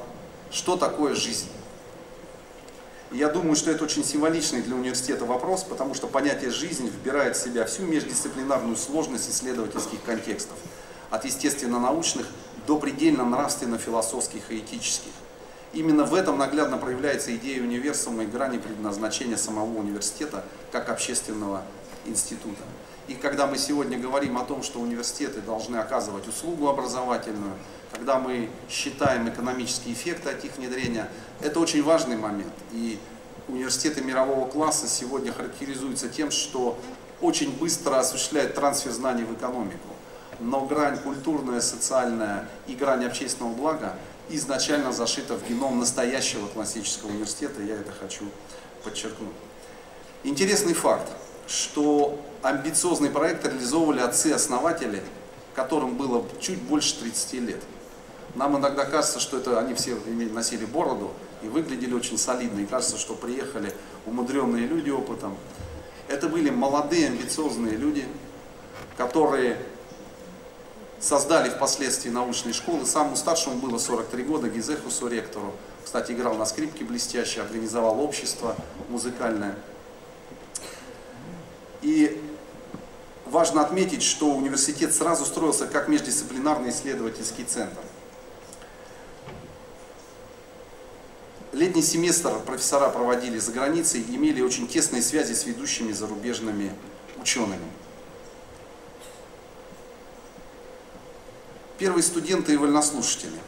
«Что 0.52 0.76
такое 0.76 1.16
жизнь?». 1.16 1.48
Я 3.12 3.30
думаю, 3.30 3.56
что 3.56 3.72
это 3.72 3.86
очень 3.86 4.04
символичный 4.04 4.62
для 4.62 4.76
университета 4.76 5.24
вопрос, 5.24 5.64
потому 5.64 5.94
что 5.94 6.08
понятие 6.08 6.52
«жизнь» 6.52 6.88
вбирает 6.88 7.38
в 7.38 7.42
себя 7.42 7.66
всю 7.66 7.84
междисциплинарную 7.84 8.76
сложность 8.76 9.30
исследовательских 9.30 10.04
контекстов, 10.04 10.58
от 11.10 11.24
естественно-научных 11.24 12.28
до 12.66 12.78
предельно 12.78 13.24
нравственно-философских 13.24 14.52
и 14.52 14.60
этических. 14.60 15.12
Именно 15.72 16.04
в 16.04 16.14
этом 16.16 16.38
наглядно 16.38 16.78
проявляется 16.78 17.34
идея 17.38 17.62
универсума 17.62 18.24
и 18.24 18.26
грани 18.26 18.58
предназначения 18.58 19.38
самого 19.38 19.78
университета 19.78 20.44
как 20.74 20.90
общественного 20.90 21.62
института. 22.06 22.64
И 23.08 23.14
когда 23.14 23.48
мы 23.48 23.58
сегодня 23.58 23.98
говорим 23.98 24.38
о 24.38 24.44
том, 24.44 24.64
что 24.64 24.80
университеты 24.80 25.40
должны 25.42 25.78
оказывать 25.78 26.28
услугу 26.28 26.68
образовательную, 26.68 27.54
когда 27.92 28.20
мы 28.20 28.50
считаем 28.70 29.30
экономические 29.30 29.94
эффекты 29.94 30.30
от 30.30 30.44
их 30.44 30.58
внедрения, 30.58 31.10
это 31.40 31.60
очень 31.60 31.84
важный 31.84 32.18
момент. 32.18 32.54
И 32.74 33.00
университеты 33.48 34.02
мирового 34.02 34.48
класса 34.50 34.88
сегодня 34.88 35.32
характеризуются 35.32 36.10
тем, 36.10 36.32
что 36.32 36.78
очень 37.22 37.58
быстро 37.58 37.98
осуществляют 37.98 38.56
трансфер 38.56 38.92
знаний 38.92 39.24
в 39.24 39.34
экономику. 39.34 39.88
Но 40.40 40.66
грань 40.66 40.98
культурная, 41.00 41.62
социальная 41.62 42.48
и 42.68 42.76
грань 42.76 43.06
общественного 43.06 43.54
блага 43.54 43.96
изначально 44.30 44.92
зашита 44.92 45.36
в 45.36 45.48
геном 45.48 45.80
настоящего 45.80 46.48
классического 46.48 47.10
университета, 47.10 47.62
я 47.62 47.76
это 47.76 47.92
хочу 47.92 48.26
подчеркнуть. 48.84 49.34
Интересный 50.24 50.74
факт, 50.74 51.08
что 51.48 52.20
амбициозный 52.44 53.10
проект 53.10 53.46
реализовывали 53.46 54.02
отцы-основатели, 54.02 55.02
которым 55.56 55.98
было 55.98 56.24
чуть 56.40 56.62
больше 56.62 57.00
30 57.00 57.34
лет. 57.34 57.62
Нам 58.36 58.58
иногда 58.58 58.86
кажется, 58.86 59.20
что 59.20 59.38
это 59.38 59.58
они 59.58 59.74
все 59.74 59.96
носили 60.32 60.66
бороду 60.66 61.12
и 61.42 61.48
выглядели 61.48 61.94
очень 61.94 62.18
солидно, 62.18 62.60
и 62.60 62.66
кажется, 62.66 62.98
что 62.98 63.16
приехали 63.16 63.74
умудренные 64.06 64.68
люди 64.68 64.90
опытом. 64.90 65.36
Это 66.08 66.30
были 66.30 66.50
молодые, 66.50 67.08
амбициозные 67.08 67.76
люди, 67.76 68.06
которые 68.96 69.58
создали 71.00 71.50
впоследствии 71.50 72.10
научные 72.10 72.54
школы. 72.54 72.86
Самому 72.86 73.16
старшему 73.16 73.56
было 73.56 73.78
43 73.78 74.24
года, 74.24 74.50
Гизехусу 74.50 75.08
ректору. 75.08 75.54
Кстати, 75.84 76.12
играл 76.12 76.36
на 76.36 76.46
скрипке 76.46 76.84
блестяще, 76.84 77.42
организовал 77.42 78.00
общество 78.02 78.56
музыкальное. 78.90 79.56
И 81.88 82.22
важно 83.28 83.62
отметить, 83.62 84.04
что 84.04 84.36
университет 84.36 84.94
сразу 84.94 85.24
строился 85.24 85.68
как 85.68 85.88
междисциплинарный 85.88 86.72
исследовательский 86.72 87.46
центр. 87.46 87.80
Летний 91.54 91.82
семестр 91.82 92.40
профессора 92.40 92.90
проводили 92.90 93.40
за 93.40 93.54
границей 93.54 94.02
имели 94.02 94.42
очень 94.42 94.68
тесные 94.68 95.02
связи 95.02 95.32
с 95.32 95.46
ведущими 95.46 95.94
зарубежными 95.94 96.74
учеными. 97.22 97.72
Первые 101.78 102.04
студенты 102.04 102.52
и 102.52 102.58
вольнослушатели. 102.58 103.40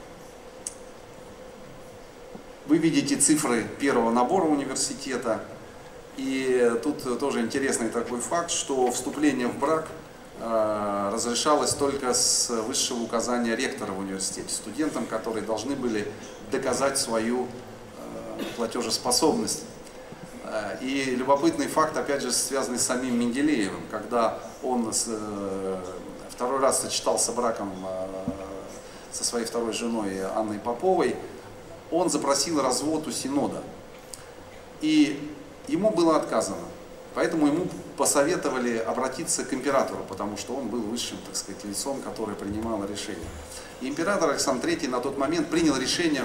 Вы 2.67 2.77
видите 2.77 3.17
цифры 3.17 3.67
первого 3.79 4.11
набора 4.11 4.45
университета. 4.45 5.43
И 6.19 6.77
тут 6.83 7.17
тоже 7.17 7.39
интересный 7.39 7.87
такой 7.87 8.19
факт, 8.19 8.51
что 8.51 8.91
вступление 8.91 9.47
в 9.47 9.57
брак 9.57 9.87
э, 10.41 11.11
разрешалось 11.13 11.73
только 11.73 12.13
с 12.13 12.49
высшего 12.49 13.01
указания 13.03 13.55
ректора 13.55 13.93
в 13.93 13.99
университете, 13.99 14.49
студентам, 14.49 15.05
которые 15.05 15.45
должны 15.45 15.77
были 15.77 16.11
доказать 16.51 16.97
свою 16.97 17.45
э, 17.45 18.43
платежеспособность. 18.57 19.63
Э, 20.43 20.77
и 20.81 21.15
любопытный 21.15 21.67
факт, 21.67 21.95
опять 21.95 22.21
же, 22.21 22.33
связанный 22.33 22.79
с 22.79 22.83
самим 22.83 23.17
Менделеевым, 23.17 23.83
когда 23.89 24.39
он 24.61 24.91
второй 26.29 26.59
раз 26.59 26.81
сочетался 26.81 27.31
браком 27.31 27.71
со 29.13 29.23
своей 29.23 29.45
второй 29.45 29.71
женой 29.71 30.21
Анной 30.35 30.59
Поповой, 30.59 31.15
он 31.91 32.09
запросил 32.09 32.61
развод 32.61 33.07
у 33.07 33.11
Синода. 33.11 33.63
И 34.81 35.33
ему 35.69 35.89
было 35.91 36.17
отказано. 36.17 36.57
Поэтому 37.15 37.47
ему 37.47 37.67
посоветовали 37.97 38.77
обратиться 38.77 39.43
к 39.43 39.53
императору, 39.53 40.05
потому 40.07 40.37
что 40.37 40.55
он 40.55 40.67
был 40.67 40.81
высшим, 40.81 41.17
так 41.25 41.35
сказать, 41.35 41.63
лицом, 41.65 42.01
которое 42.01 42.35
принимало 42.35 42.85
решение. 42.85 43.27
И 43.81 43.87
император 43.87 44.29
Александр 44.29 44.67
III 44.67 44.89
на 44.89 44.99
тот 44.99 45.17
момент 45.17 45.49
принял 45.49 45.75
решение 45.75 46.23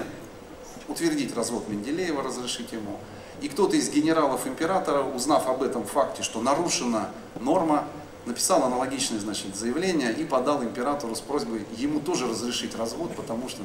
утвердить 0.87 1.35
развод 1.35 1.67
Менделеева, 1.67 2.21
разрешить 2.21 2.71
ему. 2.71 2.99
И 3.41 3.49
кто-то 3.49 3.75
из 3.75 3.89
генералов 3.89 4.47
императора, 4.47 5.01
узнав 5.01 5.47
об 5.47 5.63
этом 5.63 5.85
факте, 5.85 6.23
что 6.23 6.41
нарушена 6.41 7.09
норма, 7.39 7.85
написал 8.25 8.63
аналогичное 8.63 9.19
значит, 9.19 9.55
заявление 9.55 10.11
и 10.11 10.25
подал 10.25 10.63
императору 10.63 11.15
с 11.15 11.19
просьбой 11.19 11.65
ему 11.77 11.99
тоже 11.99 12.27
разрешить 12.27 12.75
развод, 12.75 13.15
потому 13.15 13.49
что... 13.49 13.61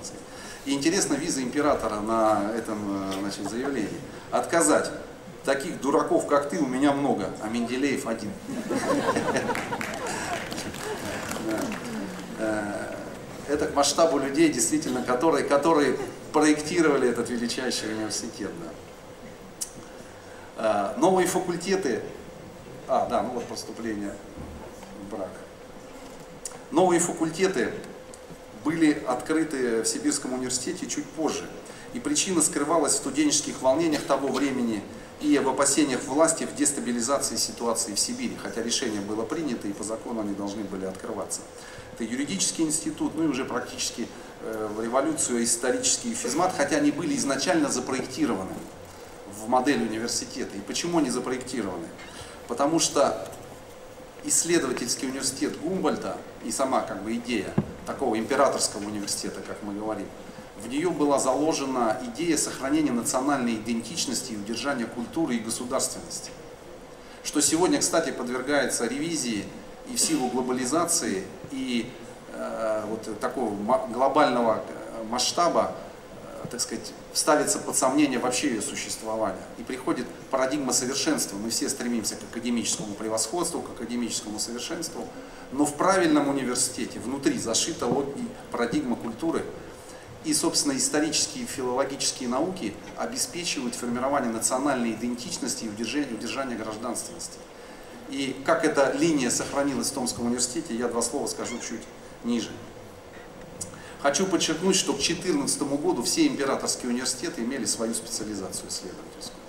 И 0.67 0.75
интересно, 0.75 1.15
виза 1.15 1.43
императора 1.43 2.01
на 2.01 2.53
этом 2.55 3.11
э, 3.11 3.13
значит, 3.21 3.49
заявлении. 3.49 4.01
Отказать. 4.31 4.91
Таких 5.45 5.81
дураков, 5.81 6.27
как 6.27 6.51
ты, 6.51 6.59
у 6.59 6.67
меня 6.67 6.93
много, 6.93 7.31
а 7.43 7.49
Менделеев 7.49 8.07
один. 8.07 8.31
Э, 12.39 12.95
это 13.49 13.67
к 13.67 13.75
масштабу 13.75 14.19
людей, 14.19 14.51
действительно, 14.51 15.03
которые, 15.03 15.45
которые 15.45 15.99
проектировали 16.33 17.09
этот 17.09 17.31
величайший 17.31 17.95
университет. 17.95 18.51
Да. 20.57 20.95
Э, 20.97 21.01
новые 21.01 21.27
факультеты, 21.27 22.03
а, 22.87 23.07
да, 23.09 23.23
ну 23.23 23.31
вот 23.31 23.45
поступление 23.45 24.15
брак. 25.11 25.31
Новые 26.71 27.01
факультеты 27.01 27.73
были 28.65 29.03
открыты 29.07 29.83
в 29.83 29.87
Сибирском 29.87 30.35
университете 30.35 30.87
чуть 30.87 31.07
позже. 31.07 31.45
И 31.95 31.99
причина 31.99 32.43
скрывалась 32.43 32.93
в 32.93 32.97
студенческих 32.97 33.63
волнениях 33.63 34.03
того 34.03 34.29
времени 34.29 34.83
и 35.21 35.39
в 35.39 35.49
опасениях 35.49 36.03
власти 36.05 36.45
в 36.45 36.55
дестабилизации 36.55 37.37
ситуации 37.37 37.95
в 37.95 38.01
Сибири, 38.01 38.37
хотя 38.43 38.63
решение 38.63 39.01
было 39.01 39.23
принято 39.23 39.69
и 39.69 39.73
по 39.73 39.85
закону 39.85 40.23
они 40.23 40.35
должны 40.35 40.65
были 40.65 40.87
открываться. 40.87 41.43
Это 41.93 42.05
юридический 42.05 42.65
институт, 42.65 43.13
ну 43.15 43.25
и 43.25 43.27
уже 43.27 43.45
практически 43.45 44.09
э, 44.43 44.69
в 44.75 44.83
революцию 44.83 45.45
исторический 45.45 46.15
физмат, 46.15 46.55
хотя 46.57 46.77
они 46.77 46.91
были 46.91 47.15
изначально 47.17 47.69
запроектированы 47.69 48.55
в 49.37 49.49
модель 49.49 49.83
университета. 49.83 50.57
И 50.57 50.61
почему 50.61 50.99
они 50.99 51.11
запроектированы? 51.11 51.87
Потому 52.49 52.79
что 52.79 53.29
исследовательский 54.25 55.09
университет 55.09 55.61
Гумбольда 55.61 56.17
и 56.45 56.51
сама 56.51 56.81
как 56.81 57.03
бы 57.03 57.15
идея 57.17 57.53
такого 57.87 58.19
императорского 58.19 58.85
университета, 58.87 59.41
как 59.47 59.63
мы 59.63 59.75
говорим, 59.75 60.07
в 60.63 60.69
нее 60.69 60.91
была 60.91 61.19
заложена 61.19 62.01
идея 62.07 62.37
сохранения 62.37 62.93
национальной 62.93 63.55
идентичности 63.55 64.33
и 64.33 64.37
удержания 64.37 64.87
культуры 64.87 65.37
и 65.37 65.39
государственности. 65.39 66.31
Что 67.23 67.41
сегодня, 67.41 67.79
кстати, 67.81 68.11
подвергается 68.11 68.87
ревизии 68.87 69.45
и 69.91 69.97
в 69.97 70.01
силу 70.01 70.29
глобализации 70.29 71.25
и 71.51 71.91
э, 72.33 72.85
вот 72.89 73.21
такого 73.21 73.55
глобального 73.89 74.63
э, 74.69 75.05
масштаба 75.11 75.75
так 76.51 76.61
сказать, 76.61 76.93
ставится 77.13 77.59
под 77.59 77.77
сомнение 77.77 78.19
вообще 78.19 78.49
ее 78.49 78.63
существование. 78.63 79.43
И 79.59 79.63
приходит 79.63 80.07
парадигма 80.31 80.73
совершенства. 80.73 81.37
Мы 81.37 81.51
все 81.51 81.69
стремимся 81.69 82.17
к 82.17 82.23
академическому 82.31 82.95
превосходству, 82.95 83.63
к 83.63 83.71
академическому 83.71 84.39
совершенству, 84.39 85.07
но 85.53 85.65
в 85.65 85.75
правильном 85.75 86.29
университете 86.29 86.99
внутри 86.99 87.39
зашита 87.39 87.87
парадигма 88.51 88.97
культуры. 88.97 89.45
И, 90.25 90.35
собственно, 90.35 90.77
исторические 90.77 91.45
и 91.45 91.47
филологические 91.47 92.29
науки 92.29 92.75
обеспечивают 92.99 93.75
формирование 93.75 94.31
национальной 94.31 94.93
идентичности 94.93 95.65
и 95.65 95.69
удержание, 95.69 96.13
удержание 96.13 96.59
гражданственности. 96.59 97.39
И 98.11 98.37
как 98.45 98.65
эта 98.65 98.93
линия 98.93 99.31
сохранилась 99.31 99.91
в 99.91 99.95
Томском 99.95 100.27
университете, 100.27 100.75
я 100.75 100.89
два 100.89 101.01
слова 101.01 101.27
скажу 101.27 101.59
чуть 101.59 101.83
ниже. 102.25 102.51
Хочу 104.03 104.27
подчеркнуть, 104.27 104.77
что 104.77 104.93
к 104.93 104.97
2014 104.97 105.63
году 105.63 106.03
все 106.03 106.27
императорские 106.27 106.91
университеты 106.91 107.43
имели 107.43 107.65
свою 107.65 107.95
специализацию 107.95 108.69
исследовательскую. 108.69 109.41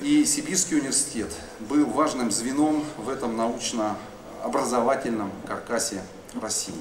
И 0.00 0.24
Сибирский 0.24 0.78
университет 0.78 1.32
был 1.60 1.86
важным 1.86 2.30
звеном 2.30 2.84
в 2.96 3.08
этом 3.08 3.36
научно-образовательном 3.36 5.32
каркасе 5.46 6.02
России. 6.40 6.74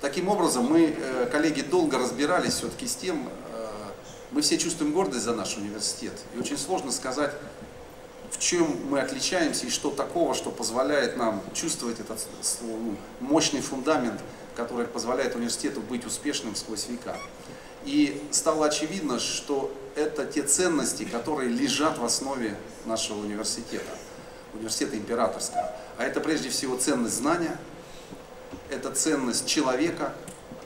Таким 0.00 0.28
образом, 0.28 0.64
мы, 0.66 0.94
э, 0.96 1.28
коллеги, 1.30 1.62
долго 1.62 1.98
разбирались 1.98 2.54
все-таки 2.54 2.86
с 2.86 2.94
тем, 2.94 3.28
э, 3.28 3.66
мы 4.30 4.42
все 4.42 4.56
чувствуем 4.56 4.92
гордость 4.92 5.24
за 5.24 5.34
наш 5.34 5.56
университет. 5.56 6.12
И 6.34 6.38
очень 6.38 6.56
сложно 6.56 6.92
сказать, 6.92 7.32
в 8.30 8.38
чем 8.38 8.76
мы 8.88 9.00
отличаемся 9.00 9.66
и 9.66 9.70
что 9.70 9.90
такого, 9.90 10.34
что 10.34 10.50
позволяет 10.50 11.16
нам 11.16 11.42
чувствовать 11.52 11.98
этот 11.98 12.24
ну, 12.62 12.96
мощный 13.20 13.60
фундамент, 13.60 14.20
который 14.54 14.86
позволяет 14.86 15.34
университету 15.34 15.80
быть 15.80 16.06
успешным 16.06 16.54
сквозь 16.54 16.86
века. 16.88 17.16
И 17.84 18.22
стало 18.30 18.66
очевидно, 18.66 19.18
что 19.18 19.72
это 19.96 20.24
те 20.24 20.42
ценности, 20.42 21.04
которые 21.04 21.48
лежат 21.48 21.98
в 21.98 22.04
основе 22.04 22.56
нашего 22.84 23.20
университета, 23.20 23.90
университета 24.54 24.96
императорского. 24.96 25.74
А 25.96 26.04
это 26.04 26.20
прежде 26.20 26.50
всего 26.50 26.76
ценность 26.76 27.16
знания, 27.16 27.58
это 28.70 28.90
ценность 28.92 29.46
человека, 29.46 30.12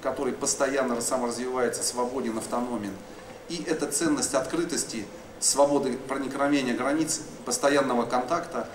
который 0.02 0.32
постоянно 0.32 1.00
саморазвивается, 1.00 1.82
свободен, 1.82 2.38
автономен. 2.38 2.92
И 3.48 3.64
это 3.66 3.90
ценность 3.90 4.34
открытости 4.34 5.06
свободы 5.40 5.96
проникновения 6.08 6.74
границ, 6.74 7.20
постоянного 7.44 8.06
контакта. 8.06 8.68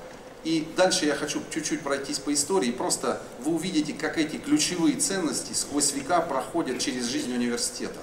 И 0.44 0.68
дальше 0.78 1.06
я 1.06 1.16
хочу 1.16 1.42
чуть-чуть 1.50 1.82
пройтись 1.82 2.20
по 2.20 2.34
истории, 2.34 2.72
просто 2.72 3.22
вы 3.40 3.56
увидите, 3.56 3.94
как 3.94 4.18
эти 4.18 4.38
ключевые 4.38 4.96
ценности 4.96 5.54
сквозь 5.54 5.94
века 5.94 6.22
проходят 6.22 6.80
через 6.80 7.06
жизнь 7.06 7.34
университета 7.34 8.00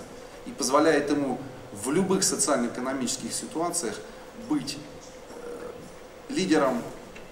и 0.46 0.50
позволяет 0.50 1.10
ему 1.10 1.38
в 1.72 1.90
любых 1.90 2.22
социально-экономических 2.22 3.32
ситуациях 3.32 3.96
быть 4.48 4.76
э, 5.30 6.32
лидером, 6.32 6.82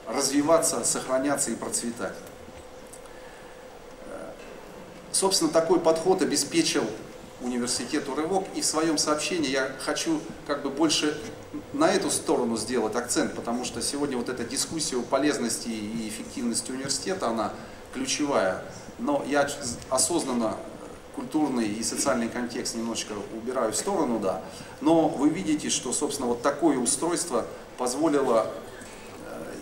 развиваться, 0.08 0.82
сохраняться 0.84 1.50
и 1.50 1.56
процветать. 1.56 2.14
Собственно, 5.12 5.50
такой 5.50 5.78
подход 5.78 6.22
обеспечил 6.22 6.84
университету 7.42 8.14
рывок. 8.14 8.46
И 8.54 8.60
в 8.60 8.64
своем 8.64 8.98
сообщении 8.98 9.50
я 9.50 9.70
хочу 9.80 10.20
как 10.46 10.62
бы 10.62 10.70
больше 10.70 11.18
на 11.72 11.90
эту 11.90 12.10
сторону 12.10 12.56
сделать 12.56 12.96
акцент, 12.96 13.34
потому 13.34 13.64
что 13.64 13.82
сегодня 13.82 14.16
вот 14.16 14.28
эта 14.28 14.44
дискуссия 14.44 14.96
о 14.96 15.02
полезности 15.02 15.68
и 15.68 16.08
эффективности 16.08 16.70
университета, 16.70 17.28
она 17.28 17.52
ключевая. 17.92 18.62
Но 18.98 19.22
я 19.26 19.48
осознанно 19.90 20.56
культурный 21.14 21.68
и 21.68 21.82
социальный 21.82 22.28
контекст 22.28 22.74
немножечко 22.74 23.12
убираю 23.34 23.72
в 23.72 23.76
сторону, 23.76 24.18
да. 24.18 24.40
Но 24.80 25.08
вы 25.08 25.28
видите, 25.28 25.68
что, 25.68 25.92
собственно, 25.92 26.28
вот 26.28 26.42
такое 26.42 26.78
устройство 26.78 27.44
позволило 27.76 28.50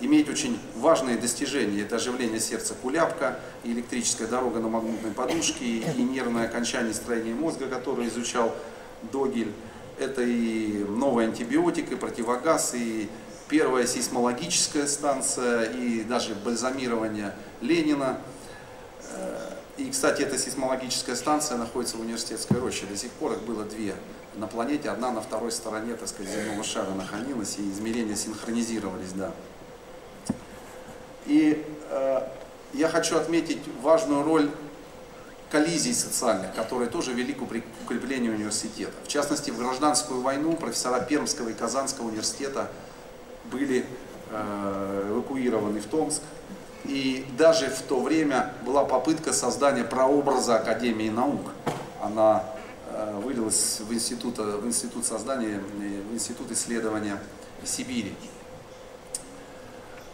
иметь 0.00 0.28
очень 0.28 0.58
важные 0.76 1.16
достижения. 1.16 1.82
Это 1.82 1.96
оживление 1.96 2.40
сердца 2.40 2.74
куляпка, 2.80 3.38
и 3.64 3.72
электрическая 3.72 4.28
дорога 4.28 4.60
на 4.60 4.68
магнитной 4.68 5.12
подушке, 5.12 5.64
и 5.64 6.02
нервное 6.02 6.46
окончание 6.46 6.94
строения 6.94 7.34
мозга, 7.34 7.68
которое 7.68 8.08
изучал 8.08 8.54
Догель. 9.12 9.52
Это 9.98 10.22
и 10.22 10.84
новый 10.84 11.26
антибиотик, 11.26 11.92
и 11.92 11.96
противогаз, 11.96 12.74
и 12.74 13.08
первая 13.48 13.86
сейсмологическая 13.86 14.86
станция, 14.86 15.64
и 15.64 16.04
даже 16.04 16.34
бальзамирование 16.34 17.34
Ленина. 17.60 18.18
И, 19.76 19.90
кстати, 19.90 20.22
эта 20.22 20.38
сейсмологическая 20.38 21.16
станция 21.16 21.56
находится 21.56 21.96
в 21.96 22.00
университетской 22.00 22.58
роще. 22.58 22.86
До 22.86 22.96
сих 22.96 23.10
пор 23.12 23.32
их 23.32 23.42
было 23.42 23.64
две 23.64 23.94
на 24.36 24.46
планете. 24.46 24.90
Одна 24.90 25.10
на 25.10 25.20
второй 25.20 25.52
стороне, 25.52 25.94
так 25.94 26.08
сказать, 26.08 26.32
земного 26.32 26.62
шара 26.64 26.90
находилась, 26.90 27.58
и 27.58 27.70
измерения 27.70 28.14
синхронизировались, 28.14 29.12
да. 29.14 29.32
И 31.30 31.64
э, 31.90 32.22
я 32.72 32.88
хочу 32.88 33.16
отметить 33.16 33.60
важную 33.82 34.24
роль 34.24 34.50
коллизий 35.48 35.94
социальных, 35.94 36.52
которые 36.56 36.90
тоже 36.90 37.12
вели 37.12 37.32
к 37.32 37.42
укреплению 37.42 38.34
университета. 38.34 38.92
В 39.04 39.08
частности, 39.08 39.52
в 39.52 39.58
гражданскую 39.58 40.22
войну 40.22 40.56
профессора 40.56 41.00
Пермского 41.00 41.50
и 41.50 41.52
Казанского 41.52 42.08
университета 42.08 42.68
были 43.44 43.86
э, 44.30 45.06
эвакуированы 45.08 45.80
в 45.80 45.86
Томск. 45.86 46.20
И 46.84 47.24
даже 47.38 47.68
в 47.70 47.80
то 47.82 48.00
время 48.00 48.52
была 48.66 48.84
попытка 48.84 49.32
создания 49.32 49.84
прообраза 49.84 50.56
Академии 50.56 51.10
наук. 51.10 51.52
Она 52.02 52.42
э, 52.88 53.20
вылилась 53.22 53.78
в 53.78 53.92
институт, 53.92 54.38
в 54.38 54.66
институт 54.66 55.04
создания, 55.04 55.60
в 55.60 56.12
институт 56.12 56.50
исследования 56.50 57.20
Сибири. 57.64 58.16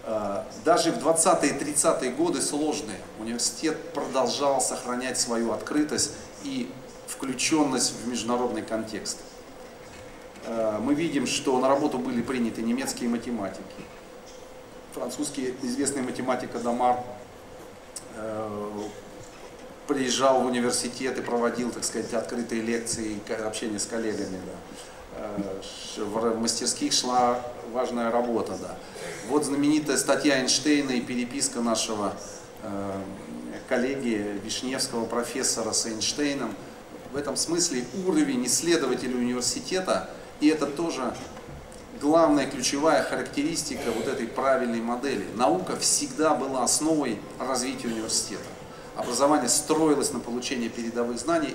Э, 0.06 0.44
даже 0.64 0.92
в 0.92 1.04
20-е 1.04 1.50
и 1.50 1.52
30-е 1.52 2.12
годы 2.12 2.40
сложные 2.40 2.98
университет 3.18 3.92
продолжал 3.92 4.60
сохранять 4.60 5.18
свою 5.18 5.50
открытость 5.52 6.12
и 6.44 6.70
включенность 7.08 7.92
в 7.92 8.08
международный 8.08 8.62
контекст. 8.62 9.18
Э, 10.44 10.78
мы 10.80 10.94
видим, 10.94 11.26
что 11.26 11.58
на 11.58 11.68
работу 11.68 11.98
были 11.98 12.22
приняты 12.22 12.62
немецкие 12.62 13.10
математики. 13.10 13.64
Французский 14.94 15.54
известный 15.62 16.02
математик 16.02 16.54
Адамар 16.54 17.00
э, 18.14 18.70
приезжал 19.88 20.42
в 20.42 20.46
университет 20.46 21.18
и 21.18 21.20
проводил, 21.20 21.72
так 21.72 21.82
сказать, 21.82 22.14
открытые 22.14 22.62
лекции, 22.62 23.18
общение 23.44 23.80
с 23.80 23.86
коллегами. 23.86 24.38
Да. 24.46 26.04
В 26.04 26.38
мастерских 26.38 26.92
шла 26.92 27.40
важная 27.72 28.10
работа. 28.10 28.56
Да. 28.60 28.76
Вот 29.28 29.44
знаменитая 29.44 29.96
статья 29.96 30.40
Эйнштейна 30.40 30.92
и 30.92 31.00
переписка 31.00 31.60
нашего 31.60 32.12
э, 32.62 33.00
коллеги 33.68 34.40
Вишневского 34.44 35.06
профессора 35.06 35.72
с 35.72 35.86
Эйнштейном. 35.86 36.54
В 37.12 37.16
этом 37.16 37.36
смысле 37.36 37.84
уровень 38.06 38.46
исследователей 38.46 39.14
университета, 39.14 40.10
и 40.40 40.48
это 40.48 40.66
тоже 40.66 41.14
главная 42.00 42.46
ключевая 42.46 43.02
характеристика 43.02 43.90
вот 43.96 44.06
этой 44.06 44.26
правильной 44.26 44.80
модели. 44.80 45.24
Наука 45.34 45.76
всегда 45.76 46.34
была 46.34 46.64
основой 46.64 47.18
развития 47.38 47.88
университета. 47.88 48.44
Образование 48.96 49.48
строилось 49.48 50.12
на 50.12 50.20
получении 50.20 50.68
передовых 50.68 51.18
знаний, 51.18 51.54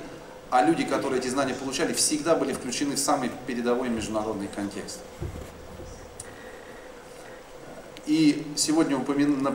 а 0.49 0.63
люди, 0.63 0.83
которые 0.83 1.19
эти 1.19 1.27
знания 1.27 1.53
получали, 1.53 1.93
всегда 1.93 2.35
были 2.35 2.53
включены 2.53 2.95
в 2.95 2.99
самый 2.99 3.31
передовой 3.47 3.89
международный 3.89 4.47
контекст. 4.53 4.99
И 8.07 8.45
сегодня 8.55 8.97
упомин... 8.97 9.45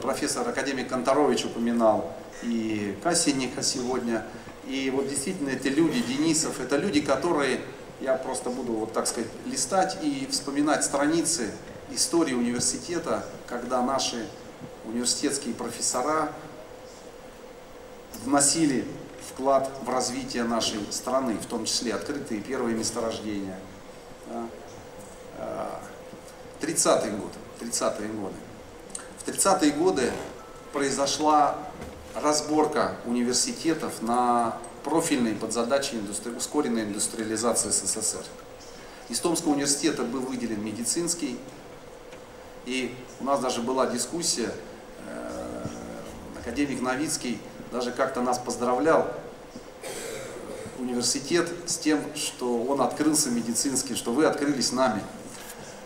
профессор 0.00 0.48
академик 0.48 0.88
Конторович 0.88 1.46
упоминал 1.46 2.12
и 2.42 2.96
Кассинника 3.02 3.62
сегодня. 3.62 4.24
И 4.66 4.90
вот 4.90 5.08
действительно 5.08 5.50
эти 5.50 5.68
люди, 5.68 6.00
Денисов, 6.00 6.60
это 6.60 6.76
люди, 6.76 7.00
которые, 7.00 7.60
я 8.00 8.14
просто 8.14 8.50
буду 8.50 8.72
вот 8.72 8.92
так 8.92 9.06
сказать 9.06 9.30
листать 9.46 9.98
и 10.02 10.26
вспоминать 10.30 10.84
страницы 10.84 11.52
истории 11.90 12.34
университета, 12.34 13.26
когда 13.46 13.82
наши 13.82 14.26
университетские 14.84 15.54
профессора 15.54 16.32
вносили 18.24 18.86
вклад 19.30 19.70
в 19.82 19.88
развитие 19.90 20.44
нашей 20.44 20.80
страны, 20.90 21.34
в 21.34 21.46
том 21.46 21.64
числе 21.64 21.94
открытые 21.94 22.40
первые 22.40 22.76
месторождения. 22.76 23.58
30-й 26.60 27.10
год. 27.10 27.32
30-е 27.62 28.08
годы. 28.08 28.34
В 29.18 29.28
30-е 29.28 29.72
годы 29.72 30.12
произошла 30.72 31.56
разборка 32.14 32.96
университетов 33.06 34.02
на 34.02 34.56
профильные 34.82 35.34
подзадачи 35.34 35.94
индустри... 35.94 36.32
ускоренной 36.32 36.84
индустриализации 36.84 37.70
СССР. 37.70 38.24
Из 39.08 39.18
Томского 39.20 39.52
университета 39.52 40.02
был 40.02 40.20
выделен 40.20 40.64
медицинский, 40.64 41.38
и 42.66 42.94
у 43.20 43.24
нас 43.24 43.40
даже 43.40 43.60
была 43.60 43.86
дискуссия, 43.86 44.50
э, 45.06 45.66
академик 46.40 46.80
Новицкий 46.80 47.38
даже 47.72 47.92
как-то 47.92 48.22
нас 48.22 48.38
поздравлял, 48.38 49.10
университет, 50.78 51.50
с 51.66 51.76
тем, 51.76 52.00
что 52.14 52.62
он 52.62 52.80
открылся 52.80 53.30
медицинский, 53.30 53.94
что 53.94 54.12
вы 54.12 54.26
открылись 54.26 54.72
нами. 54.72 55.02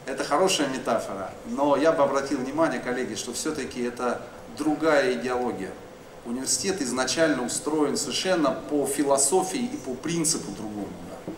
Это 0.08 0.24
хорошая 0.24 0.68
метафора, 0.68 1.30
но 1.48 1.76
я 1.76 1.92
бы 1.92 2.02
обратил 2.02 2.38
внимание, 2.38 2.80
коллеги, 2.80 3.14
что 3.14 3.34
все-таки 3.34 3.82
это 3.82 4.22
другая 4.56 5.12
идеология. 5.12 5.70
Университет 6.24 6.80
изначально 6.80 7.44
устроен 7.44 7.98
совершенно 7.98 8.52
по 8.52 8.86
философии 8.86 9.66
и 9.66 9.76
по 9.76 9.92
принципу 9.92 10.50
другому. 10.52 10.88
Да. 11.10 11.32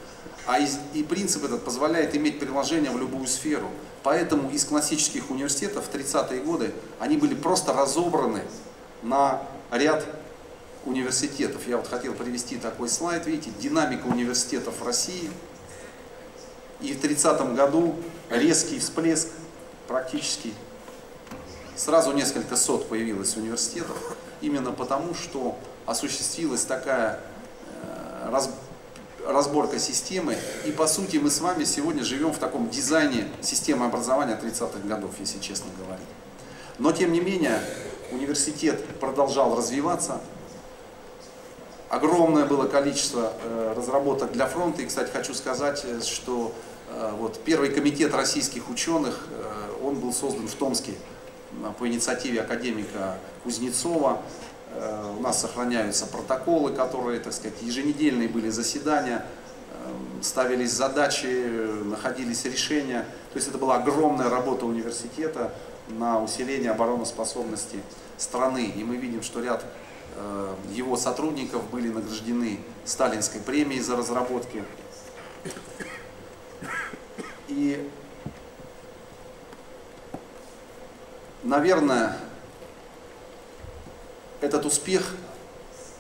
А 0.46 0.61
из, 0.61 0.78
и 0.94 1.02
принцип 1.02 1.44
этот 1.44 1.64
позволяет 1.64 2.14
иметь 2.14 2.38
приложение 2.38 2.92
в 2.92 2.98
любую 2.98 3.26
сферу. 3.26 3.68
Поэтому 4.04 4.48
из 4.50 4.64
классических 4.64 5.30
университетов 5.30 5.88
в 5.88 5.92
30-е 5.92 6.40
годы 6.40 6.72
они 7.00 7.16
были 7.16 7.35
просто 7.35 7.72
разобраны 7.72 8.42
на 9.02 9.42
ряд 9.72 10.06
университетов. 10.85 11.66
Я 11.66 11.76
вот 11.76 11.88
хотел 11.88 12.14
привести 12.14 12.56
такой 12.56 12.88
слайд, 12.88 13.26
видите, 13.26 13.50
динамика 13.59 14.06
университетов 14.06 14.78
в 14.78 14.87
России– 14.87 15.28
и 16.83 16.94
в 16.94 17.00
30 17.00 17.54
году 17.54 17.94
резкий 18.30 18.78
всплеск 18.78 19.28
практически 19.88 20.54
сразу 21.76 22.12
несколько 22.12 22.56
сот 22.56 22.88
появилось 22.88 23.36
университетов, 23.36 23.96
именно 24.40 24.72
потому, 24.72 25.14
что 25.14 25.58
осуществилась 25.86 26.64
такая 26.64 27.20
э, 27.82 28.30
раз, 28.30 28.50
разборка 29.26 29.78
системы. 29.78 30.36
И 30.64 30.72
по 30.72 30.86
сути 30.86 31.16
мы 31.16 31.30
с 31.30 31.40
вами 31.40 31.64
сегодня 31.64 32.04
живем 32.04 32.32
в 32.32 32.38
таком 32.38 32.68
дизайне 32.68 33.28
системы 33.40 33.86
образования 33.86 34.38
30-х 34.40 34.86
годов, 34.86 35.12
если 35.18 35.38
честно 35.38 35.70
говорить. 35.78 36.06
Но 36.78 36.92
тем 36.92 37.12
не 37.12 37.20
менее 37.20 37.60
университет 38.12 38.84
продолжал 38.98 39.56
развиваться. 39.56 40.20
Огромное 41.88 42.44
было 42.44 42.68
количество 42.68 43.32
э, 43.42 43.74
разработок 43.76 44.32
для 44.32 44.46
фронта. 44.46 44.82
И, 44.82 44.86
кстати, 44.86 45.10
хочу 45.10 45.34
сказать, 45.34 45.82
э, 45.84 46.00
что 46.02 46.54
вот, 47.12 47.40
первый 47.44 47.70
комитет 47.70 48.14
российских 48.14 48.68
ученых, 48.68 49.26
э, 49.31 49.72
он 49.85 50.00
был 50.00 50.12
создан 50.12 50.48
в 50.48 50.55
Томске 50.55 50.94
по 51.79 51.87
инициативе 51.87 52.40
академика 52.40 53.18
Кузнецова. 53.44 54.20
Э, 54.72 55.14
у 55.18 55.20
нас 55.20 55.40
сохраняются 55.40 56.07
протоколы, 56.07 56.72
которые, 56.72 57.20
так 57.20 57.33
сказать, 57.33 57.61
еженедельные 57.62 58.29
были 58.29 58.50
заседания. 58.50 59.24
ставились 60.22 60.72
задачи, 60.72 61.26
находились 61.85 62.44
решения. 62.44 63.07
То 63.33 63.37
есть 63.37 63.48
это 63.48 63.57
была 63.57 63.76
огромная 63.76 64.29
работа 64.29 64.66
университета 64.66 65.53
на 65.88 66.22
усиление 66.22 66.70
обороноспособности 66.70 67.79
страны. 68.18 68.72
И 68.76 68.85
мы 68.85 68.96
видим, 68.96 69.22
что 69.22 69.42
ряд 69.42 69.64
э, 70.16 70.55
его 70.72 70.96
сотрудников 70.96 71.68
были 71.70 71.88
награждены 71.88 72.61
Сталинской 72.85 73.40
премией 73.40 73.81
за 73.81 73.96
разработки. 73.96 74.62
И, 77.50 77.90
наверное, 81.42 82.16
этот 84.40 84.64
успех 84.66 85.16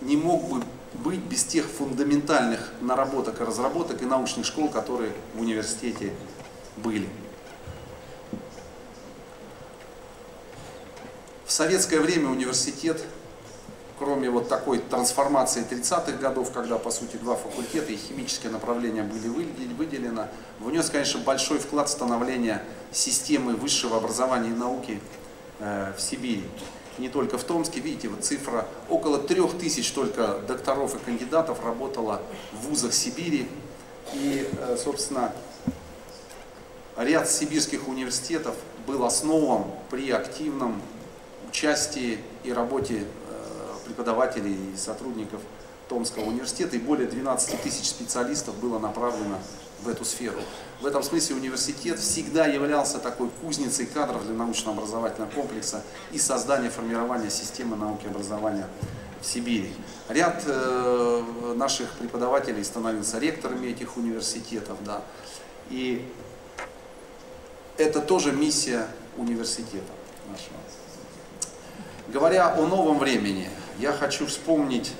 не 0.00 0.16
мог 0.16 0.48
бы 0.48 0.62
быть 0.94 1.18
без 1.18 1.44
тех 1.44 1.66
фундаментальных 1.66 2.72
наработок 2.80 3.40
и 3.40 3.44
разработок 3.44 4.00
и 4.00 4.04
научных 4.04 4.46
школ, 4.46 4.68
которые 4.68 5.12
в 5.34 5.40
университете 5.40 6.12
были. 6.76 7.08
В 11.46 11.52
советское 11.52 11.98
время 11.98 12.28
университет, 12.28 13.02
кроме 14.20 14.28
вот 14.28 14.50
такой 14.50 14.80
трансформации 14.80 15.64
30-х 15.64 16.12
годов, 16.18 16.52
когда, 16.52 16.76
по 16.76 16.90
сути, 16.90 17.16
два 17.16 17.36
факультета 17.36 17.90
и 17.90 17.96
химическое 17.96 18.50
направление 18.50 19.02
были 19.02 19.28
выделены, 19.72 20.26
внес, 20.58 20.90
конечно, 20.90 21.20
большой 21.20 21.58
вклад 21.58 21.88
в 21.88 21.92
становление 21.92 22.62
системы 22.92 23.54
высшего 23.56 23.96
образования 23.96 24.50
и 24.50 24.52
науки 24.52 25.00
э, 25.60 25.94
в 25.96 26.00
Сибири 26.02 26.44
не 26.98 27.08
только 27.08 27.38
в 27.38 27.44
Томске, 27.44 27.80
видите, 27.80 28.08
вот 28.08 28.22
цифра, 28.22 28.66
около 28.90 29.18
трех 29.18 29.56
тысяч 29.58 29.90
только 29.92 30.40
докторов 30.46 30.94
и 30.94 30.98
кандидатов 30.98 31.64
работало 31.64 32.20
в 32.52 32.68
вузах 32.68 32.92
Сибири. 32.92 33.48
И, 34.12 34.46
э, 34.52 34.76
собственно, 34.76 35.32
ряд 36.98 37.30
сибирских 37.30 37.88
университетов 37.88 38.54
был 38.86 39.02
основан 39.06 39.64
при 39.88 40.10
активном 40.10 40.82
участии 41.48 42.18
и 42.44 42.52
работе 42.52 43.04
преподавателей 43.90 44.56
и 44.74 44.76
сотрудников 44.76 45.40
Томского 45.88 46.24
университета, 46.24 46.76
и 46.76 46.78
более 46.78 47.08
12 47.08 47.62
тысяч 47.62 47.88
специалистов 47.88 48.54
было 48.56 48.78
направлено 48.78 49.38
в 49.82 49.88
эту 49.88 50.04
сферу. 50.04 50.38
В 50.80 50.86
этом 50.86 51.02
смысле 51.02 51.36
университет 51.36 51.98
всегда 51.98 52.46
являлся 52.46 52.98
такой 52.98 53.28
кузницей 53.42 53.86
кадров 53.86 54.24
для 54.24 54.34
научно-образовательного 54.34 55.30
комплекса 55.30 55.82
и 56.12 56.18
создания, 56.18 56.70
формирования 56.70 57.30
системы 57.30 57.76
науки 57.76 58.04
и 58.04 58.08
образования 58.08 58.68
в 59.20 59.26
Сибири. 59.26 59.72
Ряд 60.08 60.44
э, 60.46 61.54
наших 61.56 61.90
преподавателей 61.94 62.64
становился 62.64 63.18
ректорами 63.18 63.68
этих 63.68 63.96
университетов, 63.96 64.78
да, 64.84 65.02
и 65.70 66.08
это 67.76 68.00
тоже 68.00 68.32
миссия 68.32 68.86
университета 69.16 69.92
нашего. 70.30 70.56
Говоря 72.08 72.54
о 72.54 72.66
новом 72.66 72.98
времени, 72.98 73.48
я 73.80 73.92
хочу 73.92 74.26
вспомнить 74.26 74.92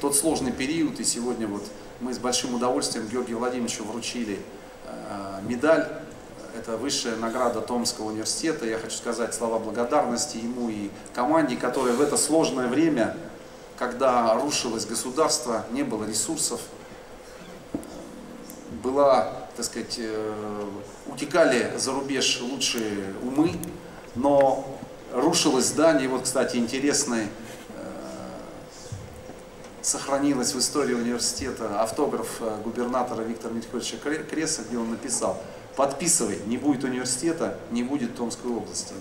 тот 0.00 0.16
сложный 0.16 0.52
период, 0.52 1.00
и 1.00 1.04
сегодня 1.04 1.48
вот 1.48 1.64
мы 2.00 2.14
с 2.14 2.18
большим 2.18 2.54
удовольствием 2.54 3.08
Георгию 3.08 3.38
Владимировичу 3.38 3.84
вручили 3.84 4.38
э, 4.86 5.40
медаль. 5.48 5.88
Это 6.56 6.76
высшая 6.76 7.16
награда 7.16 7.60
Томского 7.60 8.06
университета. 8.06 8.66
Я 8.66 8.78
хочу 8.78 8.96
сказать 8.96 9.34
слова 9.34 9.58
благодарности 9.58 10.36
ему 10.36 10.70
и 10.70 10.90
команде, 11.12 11.56
которая 11.56 11.92
в 11.92 12.00
это 12.00 12.16
сложное 12.16 12.68
время, 12.68 13.16
когда 13.76 14.34
рушилось 14.34 14.86
государство, 14.86 15.66
не 15.72 15.82
было 15.82 16.04
ресурсов, 16.04 16.60
была, 18.82 19.48
так 19.56 19.66
сказать, 19.66 19.96
э, 19.98 20.64
утекали 21.08 21.72
за 21.76 21.92
рубеж 21.92 22.40
лучшие 22.40 23.12
умы, 23.22 23.54
но 24.14 24.78
рушилось 25.12 25.66
здание. 25.66 26.08
Вот, 26.08 26.22
кстати, 26.22 26.56
интересный 26.56 27.26
сохранилась 29.82 30.54
в 30.54 30.58
истории 30.58 30.94
университета 30.94 31.80
автограф 31.82 32.28
э, 32.40 32.60
губернатора 32.62 33.22
Виктора 33.22 33.54
Митьковича 33.54 33.96
Креса, 33.98 34.62
где 34.62 34.78
он 34.78 34.90
написал, 34.90 35.42
подписывай, 35.76 36.38
не 36.46 36.58
будет 36.58 36.84
университета, 36.84 37.58
не 37.70 37.82
будет 37.82 38.16
Томской 38.16 38.50
области. 38.50 38.92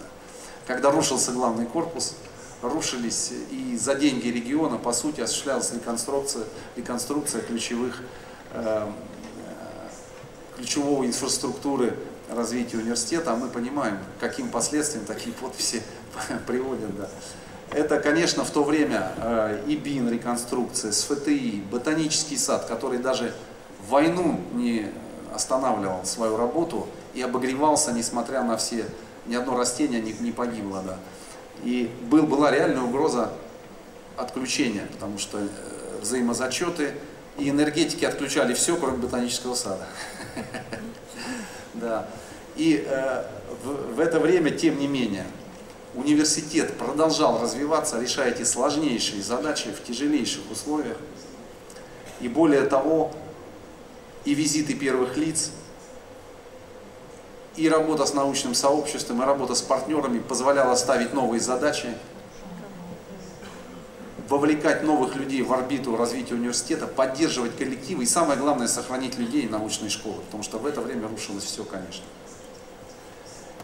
Когда 0.65 0.91
рушился 0.91 1.31
главный 1.31 1.65
корпус, 1.65 2.15
рушились 2.61 3.31
и 3.51 3.77
за 3.77 3.95
деньги 3.95 4.27
региона, 4.27 4.77
по 4.77 4.93
сути, 4.93 5.21
осуществлялась 5.21 5.73
реконструкция, 5.73 6.43
реконструкция 6.75 7.41
ключевых, 7.41 8.01
э, 8.53 8.87
э 8.87 8.89
ключевого 10.57 11.05
инфраструктуры 11.05 11.97
развития 12.29 12.77
университета, 12.77 13.31
а 13.31 13.35
мы 13.35 13.47
понимаем, 13.47 13.97
каким 14.19 14.49
последствиям 14.49 15.05
такие 15.05 15.33
подписи 15.33 15.81
приводят. 16.47 16.95
Да. 16.97 17.09
Это, 17.71 17.99
конечно, 17.99 18.43
в 18.43 18.49
то 18.49 18.63
время 18.63 19.12
э, 19.17 19.63
ИБИН, 19.67 20.10
реконструкция, 20.10 20.91
СФТИ, 20.91 21.63
ботанический 21.71 22.38
сад, 22.38 22.65
который 22.65 22.97
даже 22.97 23.34
в 23.86 23.89
войну 23.89 24.39
не 24.53 24.88
останавливал 25.34 26.03
свою 26.05 26.36
работу 26.36 26.88
и 27.13 27.21
обогревался, 27.21 27.91
несмотря 27.91 28.43
на 28.43 28.58
все, 28.58 28.86
ни 29.27 29.36
одно 29.36 29.55
растение 29.55 30.01
не, 30.01 30.13
не 30.13 30.32
погибло. 30.32 30.82
Да. 30.86 30.97
И 31.63 31.91
был, 32.10 32.23
была 32.23 32.51
реальная 32.51 32.82
угроза 32.82 33.32
отключения, 34.17 34.88
потому 34.91 35.19
что 35.19 35.38
э, 35.38 35.47
взаимозачеты 36.01 36.93
и 37.38 37.49
энергетики 37.49 38.03
отключали 38.03 38.53
все, 38.53 38.75
кроме 38.77 38.97
ботанического 38.97 39.55
сада. 39.55 39.86
Да. 41.75 42.08
И 42.58 42.84
э, 42.86 43.23
в 43.63 43.99
это 44.01 44.19
время, 44.19 44.49
тем 44.51 44.79
не 44.79 44.88
менее, 44.88 45.25
университет 45.95 46.78
продолжал 46.78 47.41
развиваться, 47.41 47.99
решая 47.99 48.32
эти 48.32 48.43
сложнейшие 48.43 49.21
задачи 49.21 49.71
в 49.71 49.84
тяжелейших 49.84 50.49
условиях. 50.52 50.97
И 52.21 52.28
более 52.28 52.63
того, 52.63 53.12
и 54.25 54.34
визиты 54.34 54.73
первых 54.73 55.17
лиц, 55.17 55.52
и 57.56 57.67
работа 57.67 58.06
с 58.06 58.13
научным 58.13 58.54
сообществом, 58.54 59.21
и 59.21 59.25
работа 59.25 59.56
с 59.56 59.62
партнерами 59.62 60.19
позволяла 60.19 60.75
ставить 60.75 61.13
новые 61.13 61.41
задачи, 61.41 61.89
вовлекать 64.30 64.84
новых 64.84 65.15
людей 65.15 65.41
в 65.41 65.52
орбиту 65.52 65.97
развития 65.97 66.36
университета, 66.36 66.86
поддерживать 66.88 67.58
коллективы 67.58 68.04
и 68.04 68.06
самое 68.06 68.39
главное 68.39 68.67
сохранить 68.67 69.17
людей 69.17 69.49
научной 69.49 69.89
школы, 69.89 70.21
потому 70.28 70.43
что 70.43 70.60
в 70.60 70.65
это 70.67 70.82
время 70.82 71.08
рушилось 71.08 71.43
все, 71.43 71.63
конечно. 71.63 72.04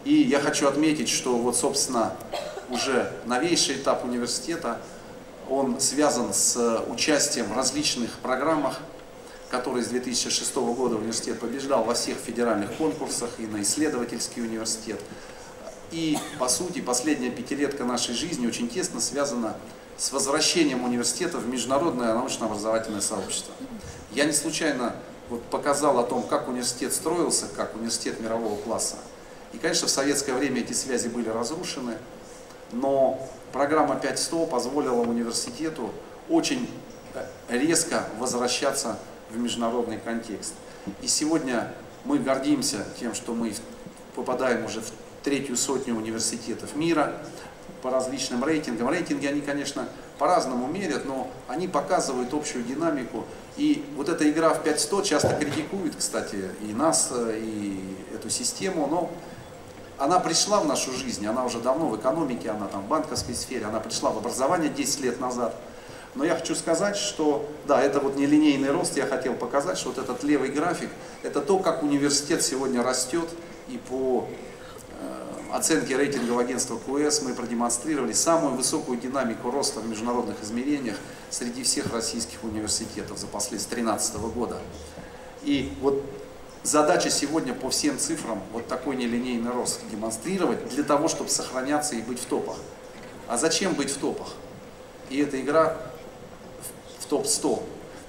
И 0.06 0.22
я 0.22 0.38
хочу 0.38 0.68
отметить, 0.68 1.08
что 1.08 1.36
вот, 1.36 1.56
собственно, 1.56 2.16
уже 2.70 3.12
новейший 3.24 3.74
этап 3.74 4.04
университета, 4.04 4.80
он 5.50 5.80
связан 5.80 6.32
с 6.32 6.84
участием 6.88 7.46
в 7.46 7.56
различных 7.56 8.12
программах, 8.20 8.78
которые 9.50 9.84
с 9.84 9.88
2006 9.88 10.54
года 10.54 10.94
университет 10.94 11.40
побеждал 11.40 11.82
во 11.82 11.94
всех 11.94 12.18
федеральных 12.18 12.72
конкурсах 12.74 13.30
и 13.38 13.48
на 13.48 13.62
исследовательский 13.62 14.42
университет. 14.42 15.00
И, 15.90 16.16
по 16.38 16.48
сути, 16.48 16.80
последняя 16.80 17.30
пятилетка 17.30 17.82
нашей 17.82 18.14
жизни 18.14 18.46
очень 18.46 18.68
тесно 18.68 19.00
связана 19.00 19.56
с 19.98 20.12
возвращением 20.12 20.84
университета 20.84 21.38
в 21.38 21.48
международное 21.48 22.14
научно-образовательное 22.14 23.00
сообщество. 23.00 23.52
Я 24.12 24.26
не 24.26 24.32
случайно 24.32 24.94
вот 25.30 25.42
показал 25.46 25.98
о 25.98 26.04
том, 26.04 26.22
как 26.22 26.46
университет 26.46 26.94
строился, 26.94 27.46
как 27.56 27.74
университет 27.74 28.20
мирового 28.20 28.56
класса. 28.62 28.94
И, 29.56 29.58
конечно, 29.58 29.88
в 29.88 29.90
советское 29.90 30.34
время 30.34 30.60
эти 30.60 30.74
связи 30.74 31.08
были 31.08 31.30
разрушены, 31.30 31.94
но 32.72 33.26
программа 33.52 33.94
5.100 33.94 34.46
позволила 34.48 35.00
университету 35.00 35.92
очень 36.28 36.68
э, 37.14 37.24
резко 37.48 38.04
возвращаться 38.18 38.98
в 39.30 39.38
международный 39.38 39.96
контекст. 39.96 40.52
И 41.00 41.06
сегодня 41.06 41.72
мы 42.04 42.18
гордимся 42.18 42.84
тем, 43.00 43.14
что 43.14 43.32
мы 43.32 43.54
попадаем 44.14 44.66
уже 44.66 44.82
в 44.82 44.92
третью 45.22 45.56
сотню 45.56 45.96
университетов 45.96 46.76
мира 46.76 47.16
по 47.80 47.90
различным 47.90 48.44
рейтингам. 48.44 48.90
Рейтинги, 48.90 49.24
они, 49.24 49.40
конечно, 49.40 49.88
по-разному 50.18 50.66
мерят, 50.66 51.06
но 51.06 51.30
они 51.48 51.66
показывают 51.66 52.34
общую 52.34 52.62
динамику. 52.62 53.24
И 53.56 53.86
вот 53.96 54.10
эта 54.10 54.28
игра 54.28 54.52
в 54.52 54.62
5.100 54.62 55.02
часто 55.02 55.34
критикует, 55.34 55.96
кстати, 55.96 56.50
и 56.60 56.74
нас, 56.74 57.08
э, 57.10 57.40
и 57.42 57.96
эту 58.14 58.28
систему, 58.28 58.86
но 58.86 59.10
она 59.98 60.20
пришла 60.20 60.60
в 60.60 60.66
нашу 60.66 60.92
жизнь, 60.92 61.26
она 61.26 61.44
уже 61.44 61.58
давно 61.58 61.88
в 61.88 61.96
экономике, 61.96 62.50
она 62.50 62.66
там 62.66 62.82
в 62.82 62.88
банковской 62.88 63.34
сфере, 63.34 63.66
она 63.66 63.80
пришла 63.80 64.10
в 64.10 64.18
образование 64.18 64.70
10 64.70 65.00
лет 65.00 65.20
назад. 65.20 65.54
Но 66.14 66.24
я 66.24 66.34
хочу 66.34 66.54
сказать, 66.54 66.96
что, 66.96 67.46
да, 67.66 67.82
это 67.82 68.00
вот 68.00 68.16
нелинейный 68.16 68.70
рост, 68.70 68.96
я 68.96 69.06
хотел 69.06 69.34
показать, 69.34 69.78
что 69.78 69.90
вот 69.90 69.98
этот 69.98 70.22
левый 70.22 70.50
график, 70.50 70.90
это 71.22 71.40
то, 71.40 71.58
как 71.58 71.82
университет 71.82 72.42
сегодня 72.42 72.82
растет, 72.82 73.28
и 73.68 73.76
по 73.76 74.26
э, 74.98 75.26
оценке 75.52 75.96
рейтингового 75.96 76.42
агентства 76.42 76.76
КУЭС 76.76 77.22
мы 77.22 77.34
продемонстрировали 77.34 78.12
самую 78.12 78.54
высокую 78.54 78.98
динамику 78.98 79.50
роста 79.50 79.80
в 79.80 79.88
международных 79.88 80.42
измерениях 80.42 80.96
среди 81.30 81.62
всех 81.62 81.92
российских 81.92 82.42
университетов 82.44 83.18
за 83.18 83.26
последние 83.26 83.68
2013 83.68 84.16
года. 84.16 84.58
И 85.42 85.72
вот 85.82 86.02
задача 86.62 87.10
сегодня 87.10 87.54
по 87.54 87.70
всем 87.70 87.98
цифрам 87.98 88.42
вот 88.52 88.66
такой 88.66 88.96
нелинейный 88.96 89.50
рост 89.50 89.80
демонстрировать 89.90 90.68
для 90.68 90.84
того, 90.84 91.08
чтобы 91.08 91.30
сохраняться 91.30 91.94
и 91.96 92.02
быть 92.02 92.20
в 92.20 92.26
топах. 92.26 92.56
А 93.28 93.36
зачем 93.36 93.74
быть 93.74 93.90
в 93.90 93.98
топах? 93.98 94.28
И 95.10 95.18
эта 95.18 95.40
игра 95.40 95.76
в 97.00 97.06
топ-100. 97.06 97.62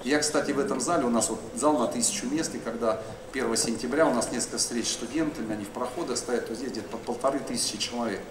Я, 0.03 0.19
кстати, 0.19 0.51
в 0.51 0.59
этом 0.59 0.79
зале, 0.79 1.05
у 1.05 1.09
нас 1.09 1.29
вот 1.29 1.39
зал 1.55 1.77
на 1.77 1.87
тысячу 1.87 2.27
мест, 2.27 2.53
и 2.55 2.59
когда 2.59 3.01
1 3.33 3.57
сентября 3.57 4.07
у 4.07 4.13
нас 4.13 4.31
несколько 4.31 4.57
встреч 4.57 4.87
с 4.87 4.93
студентами, 4.93 5.53
они 5.53 5.65
в 5.65 5.69
проходах 5.69 6.17
стоят, 6.17 6.47
то 6.47 6.55
здесь 6.55 6.71
где-то 6.71 6.89
под 6.89 7.01
полторы 7.01 7.39
тысячи 7.39 7.77
человек. 7.77 8.21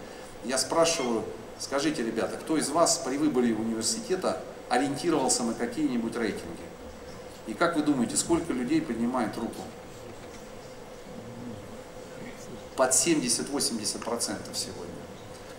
Я 0.44 0.58
спрашиваю, 0.58 1.24
скажите, 1.58 2.02
ребята, 2.04 2.36
кто 2.36 2.56
из 2.56 2.70
вас 2.70 3.02
при 3.04 3.16
выборе 3.16 3.54
университета 3.54 4.40
ориентировался 4.68 5.42
на 5.42 5.54
какие-нибудь 5.54 6.16
рейтинги? 6.16 6.62
И 7.46 7.54
как 7.54 7.76
вы 7.76 7.82
думаете, 7.82 8.16
сколько 8.16 8.52
людей 8.52 8.80
поднимает 8.80 9.36
руку? 9.36 9.60
Под 12.76 12.90
70-80% 12.90 14.36
сегодня. 14.54 14.94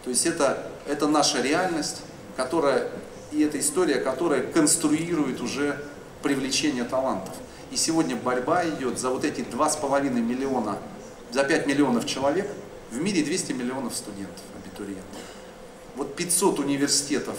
То 0.04 0.10
есть 0.10 0.26
это, 0.26 0.72
это 0.86 1.08
наша 1.08 1.42
реальность, 1.42 1.98
которая, 2.36 2.90
и 3.32 3.42
эта 3.42 3.60
история, 3.60 3.96
которая 3.96 4.44
конструирует 4.44 5.42
уже 5.42 5.84
привлечение 6.22 6.84
талантов. 6.84 7.34
И 7.72 7.76
сегодня 7.76 8.16
борьба 8.16 8.68
идет 8.68 9.00
за 9.00 9.10
вот 9.10 9.26
эти 9.26 9.42
2,5 9.42 10.10
миллиона, 10.12 10.78
за 11.32 11.44
5 11.44 11.68
миллионов 11.68 12.06
человек, 12.06 12.50
в 12.92 13.02
мире 13.02 13.24
200 13.24 13.52
миллионов 13.52 13.96
студентов, 13.96 14.42
абитуриентов. 14.56 15.20
Вот 15.96 16.16
500 16.16 16.60
университетов 16.60 17.36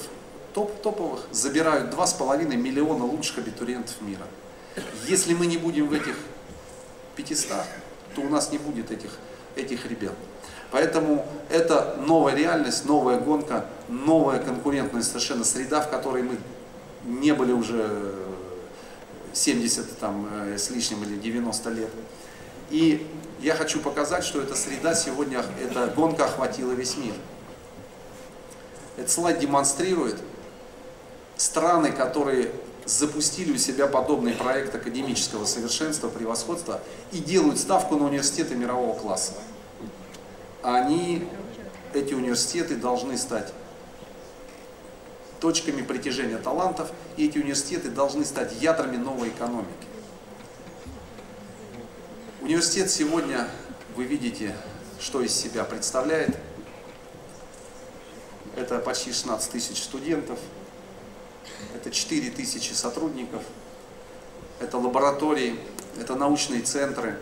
топ 0.53 0.83
топовых 0.83 1.21
забирают 1.31 1.95
2,5 1.95 2.57
миллиона 2.57 3.05
лучших 3.05 3.39
абитуриентов 3.39 3.95
мира. 4.01 4.27
Если 5.07 5.35
мы 5.35 5.47
не 5.47 5.57
будем 5.57 5.89
в 5.89 5.93
этих 5.93 6.17
500, 7.17 7.65
то 8.15 8.21
у 8.21 8.29
нас 8.29 8.53
не 8.53 8.59
будет 8.59 8.91
этих, 8.91 9.11
этих 9.59 9.87
ребят. 9.87 10.15
Поэтому 10.71 11.27
это 11.49 11.97
новая 12.07 12.35
реальность, 12.35 12.85
новая 12.85 13.19
гонка, 13.19 13.67
новая 13.89 14.39
конкурентная 14.39 15.03
совершенно 15.03 15.45
среда, 15.45 15.81
в 15.81 15.91
которой 15.91 16.23
мы 16.23 16.37
не 17.05 17.33
были 17.33 17.53
уже 17.53 18.15
70 19.33 19.99
там, 19.99 20.29
э, 20.31 20.59
с 20.59 20.71
лишним 20.71 21.03
или 21.05 21.17
90 21.17 21.71
лет. 21.71 21.91
И 22.71 23.07
я 23.41 23.55
хочу 23.55 23.81
показать, 23.81 24.25
что 24.25 24.43
эта 24.43 24.55
среда 24.55 24.95
сегодня, 24.95 25.43
эта 25.63 25.87
гонка 25.87 26.27
охватила 26.27 26.73
весь 26.73 26.97
мир. 26.97 27.15
Этот 28.97 29.11
слайд 29.11 29.39
демонстрирует 29.39 30.17
страны, 31.37 31.93
которые 31.93 32.51
запустили 32.89 33.53
у 33.53 33.59
себя 33.59 33.87
подобный 33.87 34.33
проект 34.33 34.75
академического 34.75 35.45
совершенства, 35.45 36.09
превосходства 36.09 36.81
и 37.13 37.19
делают 37.19 37.59
ставку 37.59 37.97
на 37.97 38.07
университеты 38.07 38.55
мирового 38.55 38.99
класса. 38.99 39.35
Они, 40.63 41.29
эти 41.93 42.15
университеты 42.15 42.77
должны 42.77 43.19
стать 43.19 43.53
точками 45.39 45.83
притяжения 45.83 46.39
талантов, 46.39 46.91
и 47.17 47.27
эти 47.27 47.39
университеты 47.39 47.91
должны 47.91 48.25
стать 48.25 48.61
ядрами 48.61 48.97
новой 48.97 49.29
экономики. 49.29 49.69
Университет 52.41 52.91
сегодня, 52.91 53.49
вы 53.97 54.05
видите, 54.05 54.57
что 54.99 55.21
из 55.21 55.35
себя 55.35 55.65
представляет. 55.65 56.37
Это 58.57 58.79
почти 58.79 59.13
16 59.13 59.53
тысяч 59.53 59.83
студентов, 59.83 60.39
это 61.75 61.91
4 61.91 62.31
тысячи 62.31 62.73
сотрудников, 62.73 63.43
это 64.61 64.79
лаборатории, 64.79 65.57
это 66.01 66.15
научные 66.15 66.63
центры. 66.63 67.19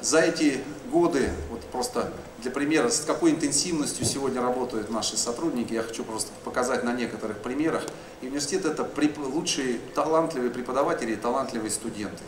За 0.00 0.20
эти 0.20 0.62
годы, 0.90 1.30
вот 1.50 1.60
просто 1.66 2.12
для 2.42 2.50
примера, 2.50 2.88
с 2.88 3.00
какой 3.00 3.30
интенсивностью 3.30 4.04
сегодня 4.04 4.42
работают 4.42 4.90
наши 4.90 5.16
сотрудники, 5.16 5.72
я 5.72 5.82
хочу 5.82 6.02
просто 6.02 6.30
показать 6.44 6.82
на 6.82 6.92
некоторых 6.92 7.38
примерах. 7.38 7.86
И 8.20 8.26
университет 8.26 8.64
это 8.64 8.88
лучшие 9.18 9.78
талантливые 9.94 10.50
преподаватели 10.50 11.12
и 11.12 11.16
талантливые 11.16 11.70
студенты. 11.70 12.22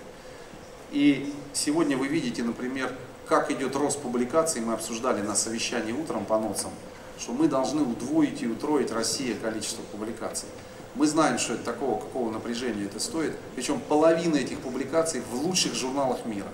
И 0.92 1.34
сегодня 1.52 1.96
вы 1.96 2.06
видите, 2.06 2.44
например, 2.44 2.94
как 3.26 3.50
идет 3.50 3.74
рост 3.74 4.00
публикаций, 4.00 4.60
мы 4.60 4.74
обсуждали 4.74 5.22
на 5.22 5.34
совещании 5.34 5.92
утром 5.92 6.24
по 6.24 6.38
ноцам, 6.38 6.70
что 7.18 7.32
мы 7.32 7.48
должны 7.48 7.82
удвоить 7.82 8.42
и 8.42 8.46
утроить 8.46 8.90
Россия 8.90 9.36
количество 9.36 9.82
публикаций. 9.92 10.48
Мы 10.94 11.06
знаем, 11.06 11.38
что 11.38 11.54
это 11.54 11.64
такого, 11.64 11.98
какого 12.00 12.30
напряжения 12.30 12.84
это 12.84 13.00
стоит. 13.00 13.36
Причем 13.56 13.80
половина 13.80 14.36
этих 14.36 14.60
публикаций 14.60 15.22
в 15.30 15.34
лучших 15.34 15.74
журналах 15.74 16.24
мира. 16.24 16.48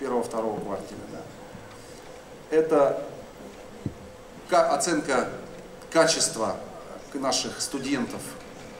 Первого-второго 0.00 0.60
квартала. 0.60 1.00
Да 1.12 1.20
это 2.50 3.02
оценка 4.50 5.28
качества 5.90 6.56
наших 7.14 7.60
студентов 7.60 8.20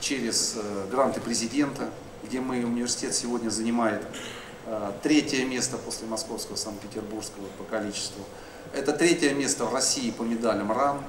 через 0.01 0.55
э, 0.57 0.87
гранты 0.91 1.21
президента, 1.21 1.91
где 2.23 2.41
мы, 2.41 2.65
университет 2.65 3.15
сегодня 3.15 3.49
занимает 3.51 4.03
э, 4.67 4.93
третье 5.03 5.45
место 5.45 5.77
после 5.77 6.07
московского, 6.07 6.55
санкт-петербургского 6.55 7.47
по 7.59 7.65
количеству. 7.65 8.23
Это 8.73 8.93
третье 8.93 9.35
место 9.35 9.65
в 9.65 9.73
России 9.73 10.11
по 10.11 10.23
медалям 10.23 10.71
РАН. 10.71 11.03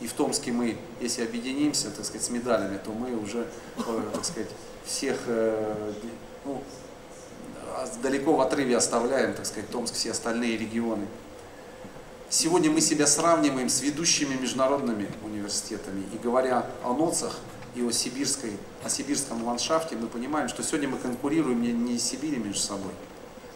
И 0.00 0.06
в 0.06 0.12
Томске 0.12 0.52
мы, 0.52 0.76
если 1.00 1.22
объединимся, 1.22 1.90
так 1.90 2.04
сказать, 2.04 2.22
с 2.22 2.30
медалями, 2.30 2.78
то 2.84 2.92
мы 2.92 3.16
уже, 3.16 3.46
э, 3.78 4.00
так 4.12 4.24
сказать, 4.24 4.50
всех 4.84 5.16
ну, 6.44 6.62
далеко 8.02 8.34
в 8.34 8.40
отрыве 8.40 8.76
оставляем, 8.76 9.34
так 9.34 9.46
сказать, 9.46 9.70
Томск, 9.70 9.94
все 9.94 10.12
остальные 10.12 10.56
регионы. 10.56 11.06
Сегодня 12.28 12.70
мы 12.70 12.80
себя 12.80 13.06
сравниваем 13.06 13.68
с 13.68 13.82
ведущими 13.82 14.34
международными 14.34 15.08
университетами. 15.22 16.04
И 16.12 16.18
говоря 16.18 16.66
о 16.82 16.92
НОЦах 16.92 17.38
и 17.74 17.82
о, 17.82 17.92
сибирской, 17.92 18.52
о 18.84 18.88
сибирском 18.88 19.44
ландшафте, 19.44 19.96
мы 19.96 20.08
понимаем, 20.08 20.48
что 20.48 20.62
сегодня 20.62 20.88
мы 20.88 20.98
конкурируем 20.98 21.62
не, 21.62 21.72
не 21.72 21.98
с 21.98 22.02
Сибири 22.02 22.38
между 22.38 22.60
собой. 22.60 22.92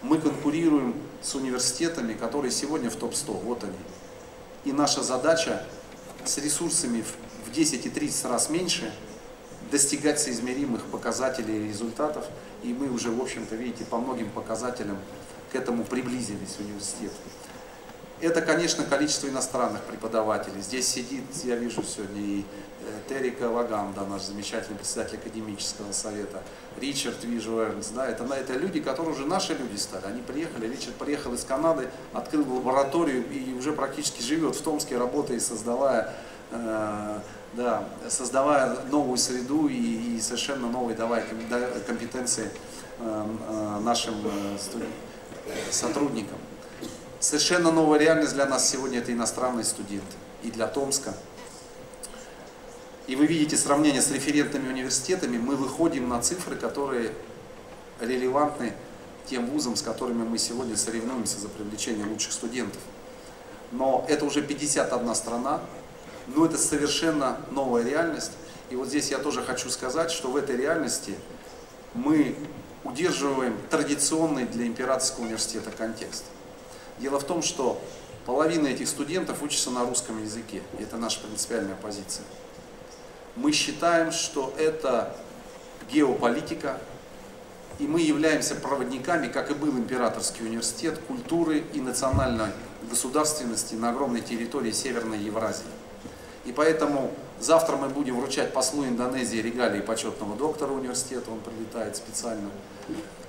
Мы 0.03 0.19
конкурируем 0.19 0.95
с 1.23 1.35
университетами, 1.35 2.15
которые 2.15 2.51
сегодня 2.51 2.91
в 2.91 2.97
топ-100. 2.97 3.45
Вот 3.45 3.65
они. 3.65 3.75
И 4.65 4.73
наша 4.73 5.03
задача 5.03 5.65
с 6.25 6.39
ресурсами 6.39 7.05
в 7.47 7.53
10 7.53 7.87
и 7.87 7.91
30 7.91 8.25
раз 8.27 8.49
меньше 8.49 8.93
достигать 9.71 10.21
соизмеримых 10.21 10.85
показателей 10.87 11.65
и 11.65 11.69
результатов. 11.69 12.25
И 12.63 12.73
мы 12.73 12.91
уже, 12.91 13.11
в 13.11 13.21
общем-то, 13.21 13.57
видите, 13.57 13.85
по 13.85 13.99
многим 13.99 14.31
показателям 14.31 14.99
к 15.53 15.55
этому 15.55 15.85
приблизились 15.85 16.59
университеты. 16.59 17.15
Это, 18.20 18.42
конечно, 18.42 18.85
количество 18.85 19.28
иностранных 19.28 19.80
преподавателей. 19.83 20.61
Здесь 20.61 20.87
сидит, 20.87 21.24
я 21.42 21.56
вижу 21.56 21.83
сегодня, 21.83 22.20
и 22.20 22.40
э, 22.40 22.98
Террика 23.09 23.48
Ваганда, 23.48 24.04
наш 24.04 24.22
замечательный 24.22 24.76
председатель 24.76 25.16
академического 25.16 25.90
совета, 25.92 26.42
Ричард, 26.78 27.24
вижу, 27.24 27.59
Эрнст, 27.61 27.94
да, 27.94 28.06
это, 28.06 28.24
это 28.35 28.52
люди, 28.52 28.80
которые 28.80 29.14
уже 29.14 29.24
наши 29.24 29.54
люди 29.54 29.76
стали. 29.78 30.04
Они 30.04 30.20
приехали, 30.20 30.68
Ричард 30.68 30.96
приехал 30.96 31.33
из 31.33 31.44
Канады, 31.44 31.88
открыл 32.12 32.44
лабораторию 32.56 33.24
и 33.33 33.54
уже 33.54 33.72
практически 33.72 34.20
живет 34.20 34.54
в 34.54 34.61
Томске, 34.62 34.98
работая, 34.98 35.40
создавая, 35.40 36.12
э, 36.50 37.20
да, 37.54 37.85
создавая 38.11 38.76
новую 38.90 39.16
среду 39.16 39.66
и, 39.66 40.16
и 40.16 40.20
совершенно 40.20 40.70
новые 40.70 40.94
давая 40.94 41.24
компетенции 41.87 42.50
э, 42.98 43.26
э, 43.48 43.80
нашим 43.80 44.14
э, 44.26 44.59
сотрудникам. 45.70 46.37
Совершенно 47.20 47.70
новая 47.70 47.98
реальность 47.98 48.33
для 48.33 48.46
нас 48.46 48.68
сегодня 48.68 48.98
это 48.98 49.12
иностранные 49.12 49.64
студенты. 49.64 50.16
И 50.42 50.50
для 50.50 50.66
Томска. 50.66 51.14
И 53.06 53.14
вы 53.14 53.26
видите 53.26 53.59
сравнение 53.59 54.00
с 54.00 54.11
референтными 54.11 54.68
университетами, 54.68 55.37
мы 55.37 55.54
выходим 55.54 56.09
на 56.09 56.22
цифры, 56.22 56.56
которые 56.56 57.12
релевантны 58.00 58.72
тем 59.27 59.46
вузам, 59.50 59.77
с 59.77 59.83
которыми 59.83 60.23
мы 60.25 60.38
сегодня 60.38 60.77
соревнуемся 60.77 61.38
за 61.38 61.48
привлечение 61.48 62.06
лучших 62.06 62.33
студентов. 62.33 62.81
Но 63.71 64.06
это 64.08 64.25
уже 64.25 64.40
51 64.42 65.14
страна, 65.14 65.60
но 66.27 66.46
это 66.46 66.56
совершенно 66.56 67.38
новая 67.50 67.85
реальность. 67.85 68.33
И 68.71 68.77
вот 68.77 68.88
здесь 68.88 69.10
я 69.10 69.18
тоже 69.18 69.42
хочу 69.42 69.68
сказать, 69.68 70.10
что 70.10 70.31
в 70.31 70.37
этой 70.37 70.56
реальности 70.56 71.14
мы 71.92 72.35
удерживаем 72.83 73.58
традиционный 73.68 74.46
для 74.46 74.66
императорского 74.66 75.25
университета 75.25 75.71
контекст. 75.71 76.25
Дело 77.01 77.19
в 77.19 77.25
том, 77.25 77.42
что 77.42 77.81
половина 78.27 78.69
этих 78.69 78.87
студентов 78.87 79.42
учатся 79.42 79.71
на 79.71 79.85
русском 79.87 80.23
языке, 80.23 80.63
и 80.79 80.83
это 80.83 80.98
наша 80.98 81.21
принципиальная 81.21 81.77
позиция. 81.77 82.25
Мы 83.37 83.53
считаем, 83.53 84.13
что 84.13 84.53
это 84.59 85.17
геополитика, 85.90 86.79
и 87.79 87.87
мы 87.87 88.03
являемся 88.03 88.55
проводниками, 88.55 89.29
как 89.29 89.51
и 89.51 89.55
был 89.55 89.71
императорский 89.71 90.44
университет, 90.44 91.01
культуры 91.09 91.65
и 91.73 91.81
национальной 91.81 92.53
государственности 92.90 93.75
на 93.75 93.90
огромной 93.90 94.21
территории 94.21 94.73
Северной 94.73 95.19
Евразии. 95.19 95.65
И 96.44 96.53
поэтому 96.53 97.13
завтра 97.41 97.77
мы 97.77 97.88
будем 97.88 98.19
вручать 98.19 98.53
послу 98.53 98.85
Индонезии 98.85 99.38
регалии 99.38 99.81
почетного 99.81 100.37
доктора 100.37 100.73
университета, 100.73 101.31
он 101.31 101.41
прилетает 101.41 101.97
специально. 101.97 102.51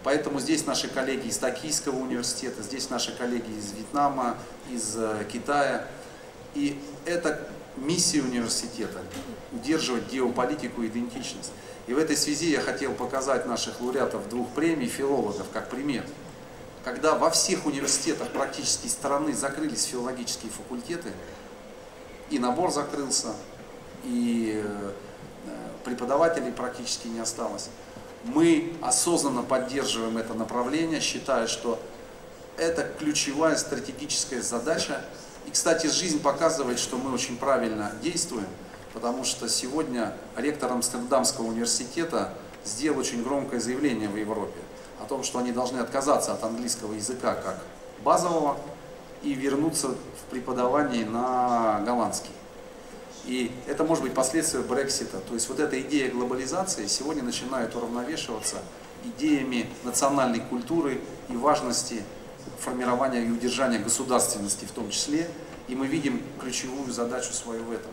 Поэтому 0.04 0.40
здесь 0.40 0.66
наши 0.66 0.88
коллеги 0.88 1.28
из 1.28 1.38
Токийского 1.38 1.98
университета, 1.98 2.64
здесь 2.64 2.90
наши 2.90 3.16
коллеги 3.16 3.52
из 3.52 3.72
Вьетнама, 3.74 4.38
из 4.70 4.96
э, 4.98 5.26
Китая. 5.32 5.86
И 6.56 6.82
это 7.06 7.48
миссия 7.78 8.22
университета– 8.22 9.00
удерживать 9.52 10.12
геополитику 10.12 10.82
и 10.82 10.88
идентичность. 10.88 11.52
И 11.88 11.94
в 11.94 11.98
этой 11.98 12.18
связи 12.18 12.50
я 12.50 12.62
хотел 12.62 12.94
показать 12.94 13.46
наших 13.46 13.80
лауреатов 13.82 14.28
двух 14.30 14.50
премий, 14.50 14.88
филологов, 14.88 15.48
как 15.54 15.70
пример. 15.70 16.04
Когда 16.84 17.16
во 17.16 17.30
всех 17.30 17.66
университетах 17.66 18.30
практически 18.30 18.88
страны 18.88 19.34
закрылись 19.34 19.86
филологические 19.86 20.52
факультеты, 20.52 21.12
и 22.32 22.40
набор 22.40 22.72
закрылся, 22.72 23.34
и 24.04 24.64
э, 24.64 24.92
преподавателей 25.84 26.52
практически 26.52 27.08
не 27.08 27.20
осталось. 27.20 27.70
Мы 28.24 28.74
осознанно 28.82 29.44
поддерживаем 29.44 30.18
это 30.18 30.34
направление, 30.34 31.00
считая, 31.00 31.48
что 31.48 31.80
это 32.58 32.84
ключевая 33.00 33.56
стратегическая 33.56 34.42
задача. 34.42 35.02
И, 35.48 35.52
кстати, 35.52 35.88
жизнь 35.88 36.22
показывает, 36.22 36.80
что 36.80 36.98
мы 36.98 37.12
очень 37.12 37.38
правильно 37.38 37.92
действуем, 38.04 38.48
потому 38.94 39.24
что 39.24 39.50
сегодня 39.50 40.14
ректор 40.38 40.72
Амстердамского 40.72 41.48
университета 41.48 42.34
сделал 42.64 43.00
очень 43.00 43.24
громкое 43.24 43.60
заявление 43.60 44.08
в 44.08 44.18
Европе 44.18 44.60
о 45.02 45.06
том, 45.06 45.24
что 45.24 45.40
они 45.40 45.52
должны 45.52 45.80
отказаться 45.80 46.34
от 46.34 46.44
английского 46.44 46.94
языка 46.94 47.34
как 47.34 47.58
базового 48.04 48.58
и 49.24 49.34
вернуться 49.34 49.90
в 49.90 50.30
преподавании 50.30 51.04
на 51.04 51.82
голландский. 51.86 52.32
И 53.26 53.52
это 53.68 53.84
может 53.84 54.04
быть 54.04 54.14
последствия 54.14 54.62
Брексита. 54.62 55.18
То 55.20 55.34
есть 55.34 55.48
вот 55.50 55.60
эта 55.60 55.80
идея 55.82 56.12
глобализации 56.12 56.88
сегодня 56.88 57.24
начинает 57.24 57.76
уравновешиваться 57.76 58.58
идеями 59.06 59.70
национальной 59.84 60.40
культуры 60.40 61.00
и 61.30 61.36
важности 61.36 62.04
формирования 62.60 63.24
и 63.24 63.30
удержания 63.30 63.80
государственности 63.80 64.66
в 64.66 64.72
том 64.72 64.90
числе. 64.90 65.30
И 65.68 65.76
мы 65.76 65.88
видим 65.88 66.22
ключевую 66.40 66.92
задачу 66.92 67.34
свою 67.34 67.64
в 67.64 67.72
этом. 67.72 67.92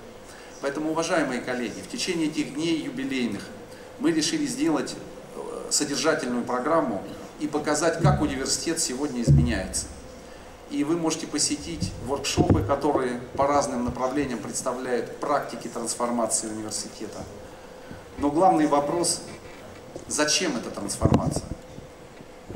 Поэтому, 0.61 0.91
уважаемые 0.91 1.41
коллеги, 1.41 1.81
в 1.81 1.89
течение 1.89 2.29
этих 2.29 2.55
дней 2.55 2.77
юбилейных 2.81 3.43
мы 4.01 4.11
решили 4.11 4.47
сделать 4.47 4.97
э, 5.37 5.71
содержательную 5.71 6.45
программу 6.45 7.03
и 7.39 7.47
показать, 7.47 8.01
как 8.01 8.21
университет 8.21 8.81
сегодня 8.81 9.23
изменяется. 9.23 9.87
И 10.71 10.85
вы 10.85 10.97
можете 10.99 11.27
посетить 11.27 11.93
воркшопы, 12.05 12.63
которые 12.63 13.21
по 13.37 13.47
разным 13.47 13.87
направлениям 13.87 14.39
представляют 14.39 15.17
практики 15.17 15.67
трансформации 15.67 16.49
университета. 16.49 17.25
Но 18.19 18.31
главный 18.31 18.67
вопрос, 18.67 19.23
зачем 20.09 20.57
эта 20.59 20.71
трансформация? 20.71 21.47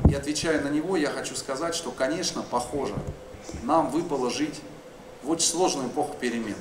И 0.07 0.13
отвечая 0.13 0.61
на 0.61 0.67
него, 0.67 0.95
я 0.95 1.09
хочу 1.09 1.35
сказать, 1.35 1.73
что, 1.73 1.89
конечно, 1.89 2.43
похоже, 2.43 2.93
нам 3.63 3.89
выпало 3.89 4.29
жить 4.29 4.61
в 5.23 5.31
очень 5.31 5.47
сложную 5.47 5.87
эпоху 5.87 6.15
перемен. 6.19 6.57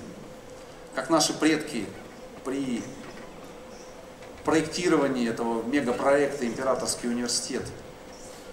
Как 0.95 1.11
наши 1.11 1.35
предки 1.35 1.85
при 2.45 2.83
проектировании 4.45 5.29
этого 5.29 5.63
мегапроекта 5.65 6.47
«Императорский 6.47 7.11
университет» 7.11 7.65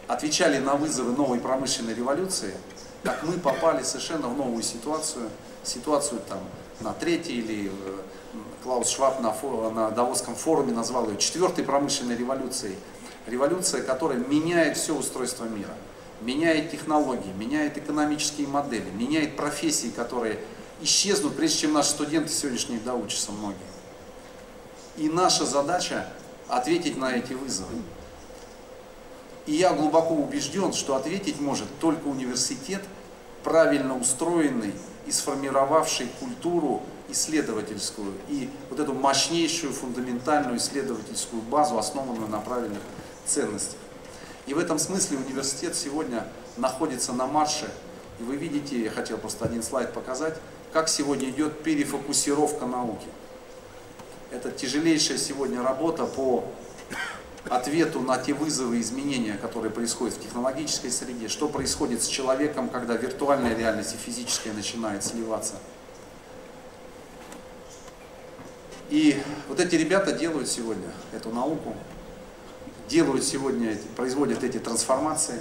отвечали 0.08 0.58
на 0.58 0.76
вызовы 0.76 1.14
новой 1.14 1.40
промышленной 1.40 1.94
революции– 1.94 2.54
как 3.04 3.24
мы 3.24 3.34
попали 3.38 3.84
совершенно 3.84 4.28
в 4.28 4.38
новую 4.38 4.64
ситуацию, 4.64 5.30
ситуацию 5.64 6.22
там 6.28 6.40
на 6.82 6.94
третьей 6.94 7.40
или 7.40 7.68
э, 7.68 7.98
Клаус 8.64 8.90
Шваб 8.90 9.22
на, 9.22 9.34
на 9.70 9.92
Давосском 9.92 10.36
форуме 10.36 10.74
назвал 10.74 11.10
ее 11.10 11.18
четвертой 11.18 11.64
промышленной 11.64 12.16
революцией. 12.16 12.76
Революция, 13.28 13.82
которая 13.84 14.18
меняет 14.18 14.78
все 14.78 14.96
устройство 14.96 15.46
мира, 15.46 15.74
меняет 16.22 16.72
технологии, 16.72 17.32
меняет 17.38 17.78
экономические 17.78 18.48
модели, 18.48 18.90
меняет 18.92 19.36
профессии, 19.36 19.90
которые 19.90 20.40
исчезнут, 20.82 21.36
прежде 21.36 21.60
чем 21.60 21.74
наши 21.74 21.90
студенты 21.90 22.30
сегодняшние 22.30 22.80
доучатся 22.80 23.32
многие. 23.32 23.58
И 24.98 25.10
наша 25.10 25.46
задача 25.46 26.08
ответить 26.48 26.98
на 26.98 27.16
эти 27.16 27.34
вызовы. 27.34 27.76
И 29.50 29.54
я 29.54 29.74
глубоко 29.74 30.14
убежден, 30.14 30.74
что 30.74 30.96
ответить 30.96 31.42
может 31.42 31.68
только 31.80 32.06
университет, 32.06 32.84
правильно 33.44 33.98
устроенный 33.98 34.76
и 35.08 35.12
сформировавший 35.12 36.08
культуру 36.20 36.84
исследовательскую 37.10 38.14
и 38.28 38.48
вот 38.70 38.80
эту 38.80 38.94
мощнейшую 38.94 39.74
фундаментальную 39.74 40.60
исследовательскую 40.60 41.42
базу, 41.42 41.80
основанную 41.80 42.28
на 42.28 42.40
правильных 42.40 42.82
ценностях. 43.26 43.80
И 44.46 44.54
в 44.54 44.60
этом 44.60 44.78
смысле 44.78 45.18
университет 45.18 45.76
сегодня 45.76 46.28
находится 46.56 47.12
на 47.14 47.26
марше. 47.26 47.72
И 48.20 48.24
вы 48.24 48.36
видите, 48.36 48.80
я 48.80 48.92
хотел 48.92 49.18
просто 49.18 49.46
один 49.46 49.64
слайд 49.64 49.94
показать, 49.94 50.38
как 50.72 50.88
сегодня 50.88 51.28
идет 51.28 51.64
перефокусировка 51.64 52.68
науки. 52.68 53.08
Это 54.30 54.52
тяжелейшая 54.52 55.18
сегодня 55.18 55.64
работа 55.64 56.06
по 56.06 56.46
ответу 57.48 58.02
на 58.02 58.18
те 58.18 58.34
вызовы 58.34 58.78
и 58.78 58.82
изменения, 58.82 59.36
которые 59.36 59.72
происходят 59.72 60.16
в 60.16 60.22
технологической 60.22 60.92
среде, 60.92 61.28
что 61.30 61.48
происходит 61.48 62.04
с 62.04 62.08
человеком, 62.08 62.70
когда 62.70 62.96
виртуальная 62.96 63.56
реальность 63.56 63.94
и 63.94 63.98
физическая 63.98 64.54
начинает 64.54 65.04
сливаться. 65.04 65.56
И 68.90 69.22
вот 69.48 69.60
эти 69.60 69.76
ребята 69.76 70.12
делают 70.12 70.48
сегодня 70.50 70.92
эту 71.14 71.30
науку, 71.30 71.76
делают 72.88 73.24
сегодня, 73.24 73.78
производят 73.96 74.44
эти 74.44 74.58
трансформации. 74.58 75.40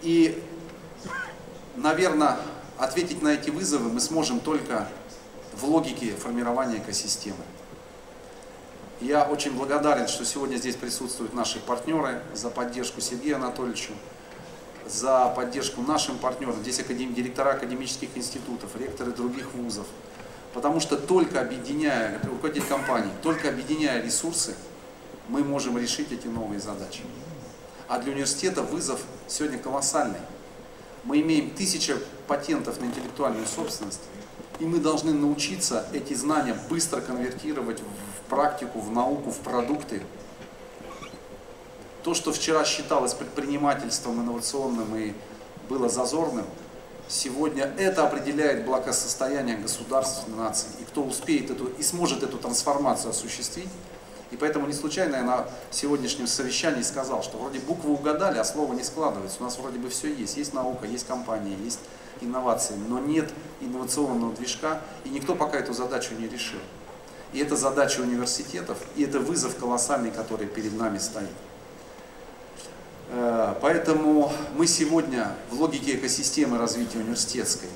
И, 0.00 0.42
наверное, 1.76 2.38
ответить 2.78 3.22
на 3.22 3.28
эти 3.28 3.50
вызовы 3.50 3.90
мы 3.90 4.00
сможем 4.00 4.40
только 4.40 4.88
в 5.52 5.64
логике 5.66 6.14
формирования 6.14 6.78
экосистемы. 6.78 7.36
Я 9.00 9.24
очень 9.24 9.52
благодарен, 9.52 10.06
что 10.06 10.24
сегодня 10.24 10.56
здесь 10.56 10.76
присутствуют 10.76 11.34
наши 11.34 11.58
партнеры 11.58 12.22
за 12.32 12.48
поддержку 12.48 13.00
Сергею 13.00 13.36
Анатольевичу, 13.36 13.92
за 14.86 15.28
поддержку 15.34 15.82
нашим 15.82 16.16
партнерам. 16.18 16.56
Здесь 16.62 16.78
академ... 16.78 17.12
директора 17.12 17.50
академических 17.50 18.10
институтов, 18.14 18.70
ректоры 18.76 19.12
других 19.12 19.52
вузов. 19.54 19.86
Потому 20.52 20.78
что 20.78 20.96
только 20.96 21.40
объединяя, 21.40 22.20
руководитель 22.22 22.68
компаний, 22.68 23.10
только 23.22 23.48
объединяя 23.48 24.00
ресурсы, 24.00 24.54
мы 25.28 25.42
можем 25.42 25.76
решить 25.76 26.12
эти 26.12 26.28
новые 26.28 26.60
задачи. 26.60 27.02
А 27.88 27.98
для 27.98 28.12
университета 28.12 28.62
вызов 28.62 29.00
сегодня 29.26 29.58
колоссальный. 29.58 30.20
Мы 31.02 31.20
имеем 31.20 31.50
тысячи 31.50 31.96
патентов 32.28 32.80
на 32.80 32.84
интеллектуальную 32.84 33.46
собственность, 33.46 34.00
и 34.60 34.64
мы 34.64 34.78
должны 34.78 35.12
научиться 35.12 35.86
эти 35.92 36.14
знания 36.14 36.56
быстро 36.70 37.00
конвертировать 37.00 37.80
в 37.80 38.13
практику, 38.34 38.80
в 38.80 38.90
науку, 38.90 39.30
в 39.30 39.38
продукты. 39.38 40.02
То, 42.02 42.14
что 42.14 42.32
вчера 42.32 42.64
считалось 42.64 43.14
предпринимательством 43.14 44.20
инновационным 44.20 44.94
и 44.96 45.12
было 45.68 45.88
зазорным, 45.88 46.44
сегодня 47.08 47.72
это 47.78 48.04
определяет 48.04 48.66
благосостояние 48.66 49.56
государств, 49.56 50.26
наций. 50.26 50.68
И 50.80 50.84
кто 50.84 51.04
успеет 51.04 51.50
эту 51.50 51.66
и 51.66 51.82
сможет 51.84 52.24
эту 52.24 52.38
трансформацию 52.38 53.10
осуществить. 53.10 53.68
И 54.32 54.36
поэтому 54.36 54.66
не 54.66 54.72
случайно 54.72 55.14
я 55.16 55.22
на 55.22 55.46
сегодняшнем 55.70 56.26
совещании 56.26 56.82
сказал, 56.82 57.22
что 57.22 57.38
вроде 57.38 57.60
буквы 57.60 57.92
угадали, 57.92 58.38
а 58.38 58.44
слово 58.44 58.74
не 58.74 58.82
складывается. 58.82 59.38
У 59.40 59.44
нас 59.44 59.56
вроде 59.58 59.78
бы 59.78 59.90
все 59.90 60.12
есть. 60.12 60.36
Есть 60.36 60.54
наука, 60.54 60.86
есть 60.86 61.06
компания, 61.06 61.56
есть 61.64 61.78
инновации, 62.20 62.74
но 62.88 62.98
нет 62.98 63.30
инновационного 63.60 64.34
движка, 64.34 64.80
и 65.04 65.08
никто 65.08 65.36
пока 65.36 65.58
эту 65.58 65.72
задачу 65.72 66.14
не 66.18 66.26
решил. 66.26 66.58
И 67.34 67.40
это 67.40 67.56
задача 67.56 68.00
университетов, 68.00 68.78
и 68.94 69.02
это 69.02 69.18
вызов 69.18 69.56
колоссальный, 69.56 70.12
который 70.12 70.46
перед 70.46 70.72
нами 70.78 70.98
стоит. 70.98 71.28
Э, 73.10 73.56
поэтому 73.60 74.32
мы 74.56 74.68
сегодня 74.68 75.34
в 75.50 75.60
логике 75.60 75.96
экосистемы 75.96 76.58
развития 76.58 76.98
университетской 76.98 77.68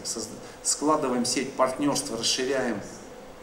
складываем 0.62 1.24
сеть 1.24 1.52
партнерства, 1.54 2.16
расширяем 2.16 2.80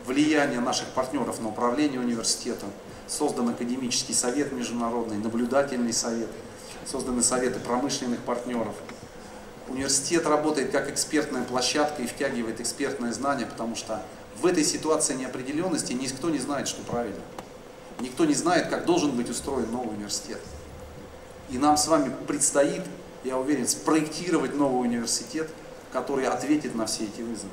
влияние 0.05 0.61
наших 0.61 0.87
партнеров 0.87 1.41
на 1.41 1.49
управление 1.49 1.99
университетом. 1.99 2.69
Создан 3.07 3.49
академический 3.49 4.15
совет 4.15 4.53
международный, 4.53 5.17
наблюдательный 5.17 5.91
совет, 5.91 6.29
созданы 6.85 7.23
советы 7.23 7.59
промышленных 7.59 8.21
партнеров. 8.21 8.73
Университет 9.67 10.25
работает 10.25 10.71
как 10.71 10.89
экспертная 10.89 11.43
площадка 11.43 12.03
и 12.03 12.07
втягивает 12.07 12.61
экспертное 12.61 13.11
знание, 13.11 13.47
потому 13.47 13.75
что 13.75 14.01
в 14.39 14.45
этой 14.45 14.63
ситуации 14.63 15.15
неопределенности 15.15 15.93
никто 15.93 16.29
не 16.29 16.39
знает, 16.39 16.67
что 16.67 16.81
правильно. 16.83 17.21
Никто 17.99 18.25
не 18.25 18.33
знает, 18.33 18.67
как 18.67 18.85
должен 18.85 19.11
быть 19.11 19.29
устроен 19.29 19.71
новый 19.71 19.95
университет. 19.95 20.41
И 21.49 21.57
нам 21.57 21.77
с 21.77 21.87
вами 21.87 22.13
предстоит, 22.27 22.81
я 23.23 23.37
уверен, 23.37 23.67
спроектировать 23.67 24.55
новый 24.55 24.87
университет, 24.87 25.49
который 25.93 26.27
ответит 26.27 26.75
на 26.75 26.85
все 26.85 27.05
эти 27.05 27.21
вызовы. 27.21 27.51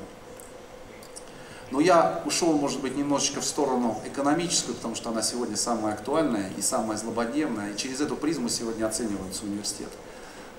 Но 1.71 1.79
я 1.79 2.21
ушел, 2.25 2.53
может 2.53 2.81
быть, 2.81 2.95
немножечко 2.95 3.41
в 3.41 3.45
сторону 3.45 3.99
экономическую, 4.05 4.75
потому 4.75 4.95
что 4.95 5.09
она 5.09 5.21
сегодня 5.21 5.55
самая 5.55 5.93
актуальная 5.93 6.51
и 6.57 6.61
самая 6.61 6.97
злободневная, 6.97 7.71
и 7.71 7.77
через 7.77 8.01
эту 8.01 8.15
призму 8.15 8.49
сегодня 8.49 8.85
оценивается 8.85 9.45
университет. 9.45 9.89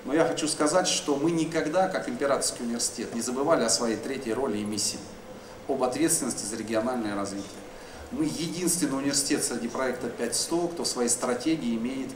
Но 0.03 0.13
я 0.13 0.25
хочу 0.25 0.47
сказать, 0.47 0.87
что 0.87 1.15
мы 1.15 1.31
никогда, 1.31 1.87
как 1.87 2.09
Императорский 2.09 2.65
университет, 2.65 3.15
не 3.15 3.21
забывали 3.21 3.63
о 3.63 3.69
своей 3.69 3.95
третьей 3.95 4.33
роли 4.33 4.57
и 4.57 4.63
миссии, 4.63 4.99
об 5.67 5.83
ответственности 5.83 6.45
за 6.45 6.55
региональное 6.57 7.15
развитие. 7.15 7.49
Мы 8.11 8.25
единственный 8.25 8.97
университет 8.97 9.43
среди 9.43 9.67
проекта 9.67 10.09
500, 10.09 10.73
кто 10.73 10.83
в 10.83 10.87
своей 10.87 11.09
стратегии 11.09 11.75
имеет 11.75 12.09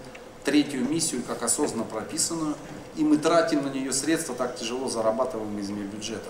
третью 0.44 0.88
миссию, 0.88 1.24
как 1.24 1.44
осознанно 1.44 1.84
прописанную, 1.84 2.56
и 2.96 3.04
мы 3.04 3.18
тратим 3.18 3.64
на 3.64 3.70
нее 3.70 3.92
средства, 3.92 4.36
так 4.36 4.56
тяжело 4.56 4.88
зарабатываемые 4.88 5.64
из 5.64 5.70
бюджета 5.70 6.30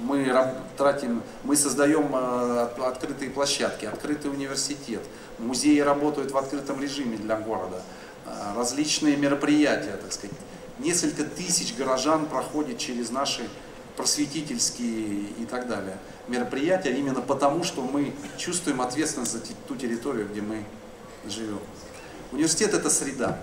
мы 0.00 0.32
тратим, 0.76 1.22
мы 1.44 1.56
создаем 1.56 2.10
э, 2.14 2.68
открытые 2.86 3.30
площадки, 3.30 3.84
открытый 3.84 4.30
университет, 4.30 5.00
музеи 5.38 5.78
работают 5.80 6.32
в 6.32 6.38
открытом 6.38 6.80
режиме 6.80 7.16
для 7.16 7.36
города, 7.36 7.82
э, 8.26 8.30
различные 8.56 9.16
мероприятия, 9.16 9.96
так 9.96 10.12
сказать. 10.12 10.36
Несколько 10.78 11.24
тысяч 11.24 11.74
горожан 11.76 12.26
проходит 12.26 12.78
через 12.78 13.10
наши 13.10 13.48
просветительские 14.00 15.24
и 15.38 15.44
так 15.44 15.68
далее 15.68 15.98
мероприятия, 16.26 16.92
именно 16.92 17.20
потому, 17.20 17.64
что 17.64 17.82
мы 17.82 18.14
чувствуем 18.38 18.80
ответственность 18.80 19.32
за 19.32 19.40
ту 19.68 19.76
территорию, 19.76 20.26
где 20.26 20.40
мы 20.40 20.64
живем. 21.26 21.58
Университет 22.32 22.72
это 22.72 22.88
среда 22.88 23.38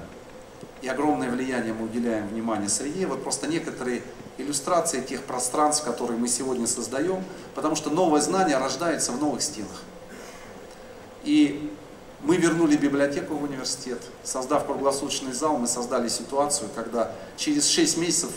и 0.81 0.87
огромное 0.87 1.29
влияние 1.29 1.73
мы 1.73 1.85
уделяем 1.85 2.27
внимание 2.27 2.69
среде. 2.69 3.05
Вот 3.05 3.21
просто 3.21 3.45
некоторые 3.45 4.01
иллюстрации 4.39 5.01
тех 5.01 5.23
пространств, 5.25 5.83
которые 5.83 6.17
мы 6.17 6.27
сегодня 6.27 6.65
создаем, 6.65 7.23
потому 7.53 7.75
что 7.75 7.91
новое 7.91 8.21
знание 8.21 8.57
рождается 8.57 9.11
в 9.11 9.19
новых 9.19 9.43
стенах. 9.43 9.83
И 11.23 11.71
мы 12.21 12.37
вернули 12.37 12.77
библиотеку 12.77 13.35
в 13.35 13.43
университет, 13.43 14.01
создав 14.23 14.65
круглосуточный 14.65 15.33
зал, 15.33 15.57
мы 15.57 15.67
создали 15.67 16.07
ситуацию, 16.07 16.69
когда 16.73 17.11
через 17.35 17.67
6 17.67 17.97
месяцев 17.97 18.31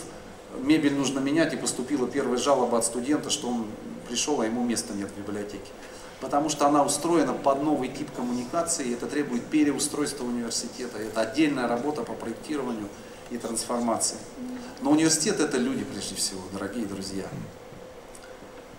мебель 0.59 0.95
нужно 0.95 1.19
менять, 1.19 1.53
и 1.53 1.57
поступила 1.57 2.07
первая 2.07 2.37
жалоба 2.37 2.77
от 2.77 2.85
студента, 2.85 3.29
что 3.29 3.49
он 3.49 3.67
пришел, 4.07 4.41
а 4.41 4.45
ему 4.45 4.63
места 4.63 4.93
нет 4.93 5.09
в 5.09 5.17
библиотеке 5.17 5.71
потому 6.21 6.49
что 6.49 6.67
она 6.67 6.83
устроена 6.83 7.33
под 7.33 7.63
новый 7.63 7.89
тип 7.89 8.09
коммуникации, 8.15 8.87
и 8.87 8.93
это 8.93 9.07
требует 9.07 9.43
переустройства 9.47 10.23
университета, 10.23 10.99
это 10.99 11.21
отдельная 11.21 11.67
работа 11.67 12.03
по 12.03 12.13
проектированию 12.13 12.87
и 13.31 13.37
трансформации. 13.37 14.17
Но 14.81 14.91
университет 14.91 15.39
это 15.39 15.57
люди 15.57 15.83
прежде 15.83 16.15
всего, 16.15 16.41
дорогие 16.53 16.85
друзья. 16.85 17.25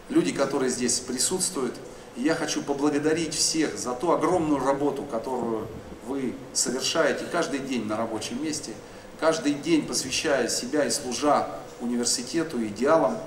Люди, 0.08 0.32
которые 0.32 0.70
здесь 0.70 1.00
присутствуют. 1.00 1.74
И 2.16 2.22
я 2.22 2.34
хочу 2.34 2.62
поблагодарить 2.62 3.34
всех 3.34 3.78
за 3.78 3.94
ту 3.94 4.12
огромную 4.12 4.62
работу, 4.62 5.02
которую 5.02 5.66
вы 6.06 6.34
совершаете 6.52 7.24
каждый 7.32 7.60
день 7.60 7.86
на 7.86 7.96
рабочем 7.96 8.42
месте, 8.44 8.72
каждый 9.18 9.54
день 9.54 9.86
посвящая 9.86 10.48
себя 10.48 10.84
и 10.84 10.90
служа 10.90 11.48
университету, 11.82 12.64
идеалам. 12.64 13.18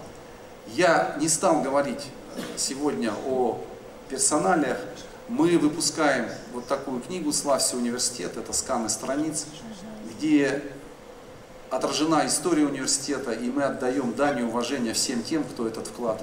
Я 0.67 1.15
не 1.19 1.29
стал 1.29 1.61
говорить 1.61 2.07
сегодня 2.57 3.13
о 3.27 3.61
персоналиях 4.09 4.77
мы 5.27 5.57
выпускаем 5.57 6.29
вот 6.53 6.67
такую 6.67 7.01
книгу 7.01 7.31
«Славься 7.33 7.77
университет», 7.77 8.37
это 8.37 8.53
сканы 8.53 8.89
страниц, 8.89 9.47
где 10.11 10.63
отражена 11.71 12.27
история 12.27 12.65
университета, 12.65 13.31
и 13.31 13.49
мы 13.49 13.63
отдаем 13.63 14.13
дань 14.13 14.39
и 14.39 14.43
уважение 14.43 14.93
всем 14.93 15.23
тем, 15.23 15.43
кто 15.43 15.67
этот 15.67 15.87
вклад 15.87 16.21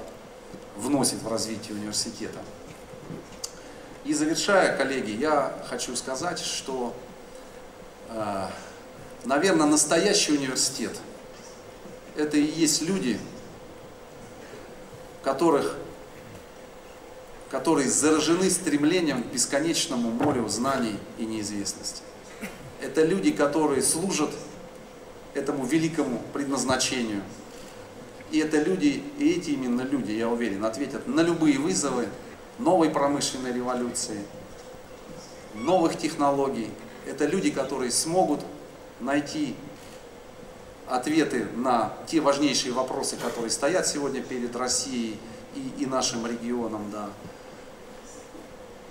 вносит 0.77 1.21
в 1.21 1.27
развитие 1.27 1.75
университета. 1.75 2.39
И 4.05 4.13
завершая, 4.13 4.77
коллеги, 4.77 5.11
я 5.11 5.53
хочу 5.69 5.95
сказать, 5.95 6.39
что, 6.39 6.95
э, 8.09 8.47
наверное, 9.25 9.67
настоящий 9.67 10.33
университет– 10.37 10.97
это 12.15 12.37
и 12.37 12.43
есть 12.43 12.81
люди, 12.81 13.19
которых 15.23 15.77
которые 17.53 17.87
заражены 17.87 18.49
стремлением 18.49 19.21
к 19.21 19.27
бесконечному 19.27 20.09
морю 20.09 20.49
знаний 20.49 20.95
и 21.19 21.25
неизвестности. 21.27 22.01
Это 22.81 23.05
люди, 23.05 23.31
которые 23.31 23.83
служат 23.83 24.31
этому 25.35 25.63
великому 25.63 26.19
предназначению. 26.33 27.21
И 28.31 28.39
это 28.39 28.59
люди, 28.59 29.03
и 29.19 29.33
эти 29.33 29.51
именно 29.51 29.83
люди, 29.83 30.13
я 30.13 30.29
уверен, 30.29 30.65
ответят 30.65 31.07
на 31.07 31.21
любые 31.21 31.59
вызовы 31.59 32.07
новой 32.57 32.89
промышленной 32.89 33.53
революции, 33.53 34.17
новых 35.53 35.95
технологий. 35.95 36.69
Это 37.05 37.27
люди, 37.27 37.51
которые 37.51 37.91
смогут 37.91 38.39
найти 38.99 39.53
ответы 40.87 41.47
на 41.55 41.93
те 42.07 42.19
важнейшие 42.19 42.73
вопросы, 42.73 43.15
которые 43.17 43.51
стоят 43.51 43.87
сегодня 43.87 44.21
перед 44.21 44.55
Россией 44.55 45.19
и, 45.55 45.83
и 45.83 45.85
нашим 45.85 46.25
регионом. 46.25 46.89
Да 46.91 47.09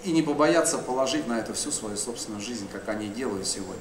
и 0.04 0.10
не 0.10 0.22
побояться 0.22 0.78
положить 0.78 1.26
на 1.26 1.38
это 1.38 1.54
всю 1.54 1.70
свою 1.70 1.96
собственную 1.96 2.42
жизнь, 2.42 2.68
как 2.72 2.88
они 2.88 3.08
делают 3.08 3.46
сегодня. 3.46 3.76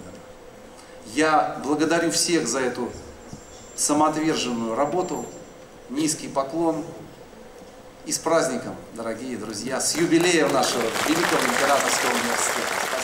Я 1.13 1.59
благодарю 1.63 2.11
всех 2.11 2.47
за 2.47 2.59
эту 2.59 2.89
самоотверженную 3.75 4.75
работу, 4.75 5.25
низкий 5.89 6.27
поклон 6.27 6.85
и 8.05 8.11
с 8.11 8.19
праздником, 8.19 8.75
дорогие 8.93 9.37
друзья, 9.37 9.81
с 9.81 9.95
юбилеем 9.95 10.51
нашего 10.53 10.83
Великого 11.07 11.41
Императорского 11.43 12.11
университета. 12.11 13.00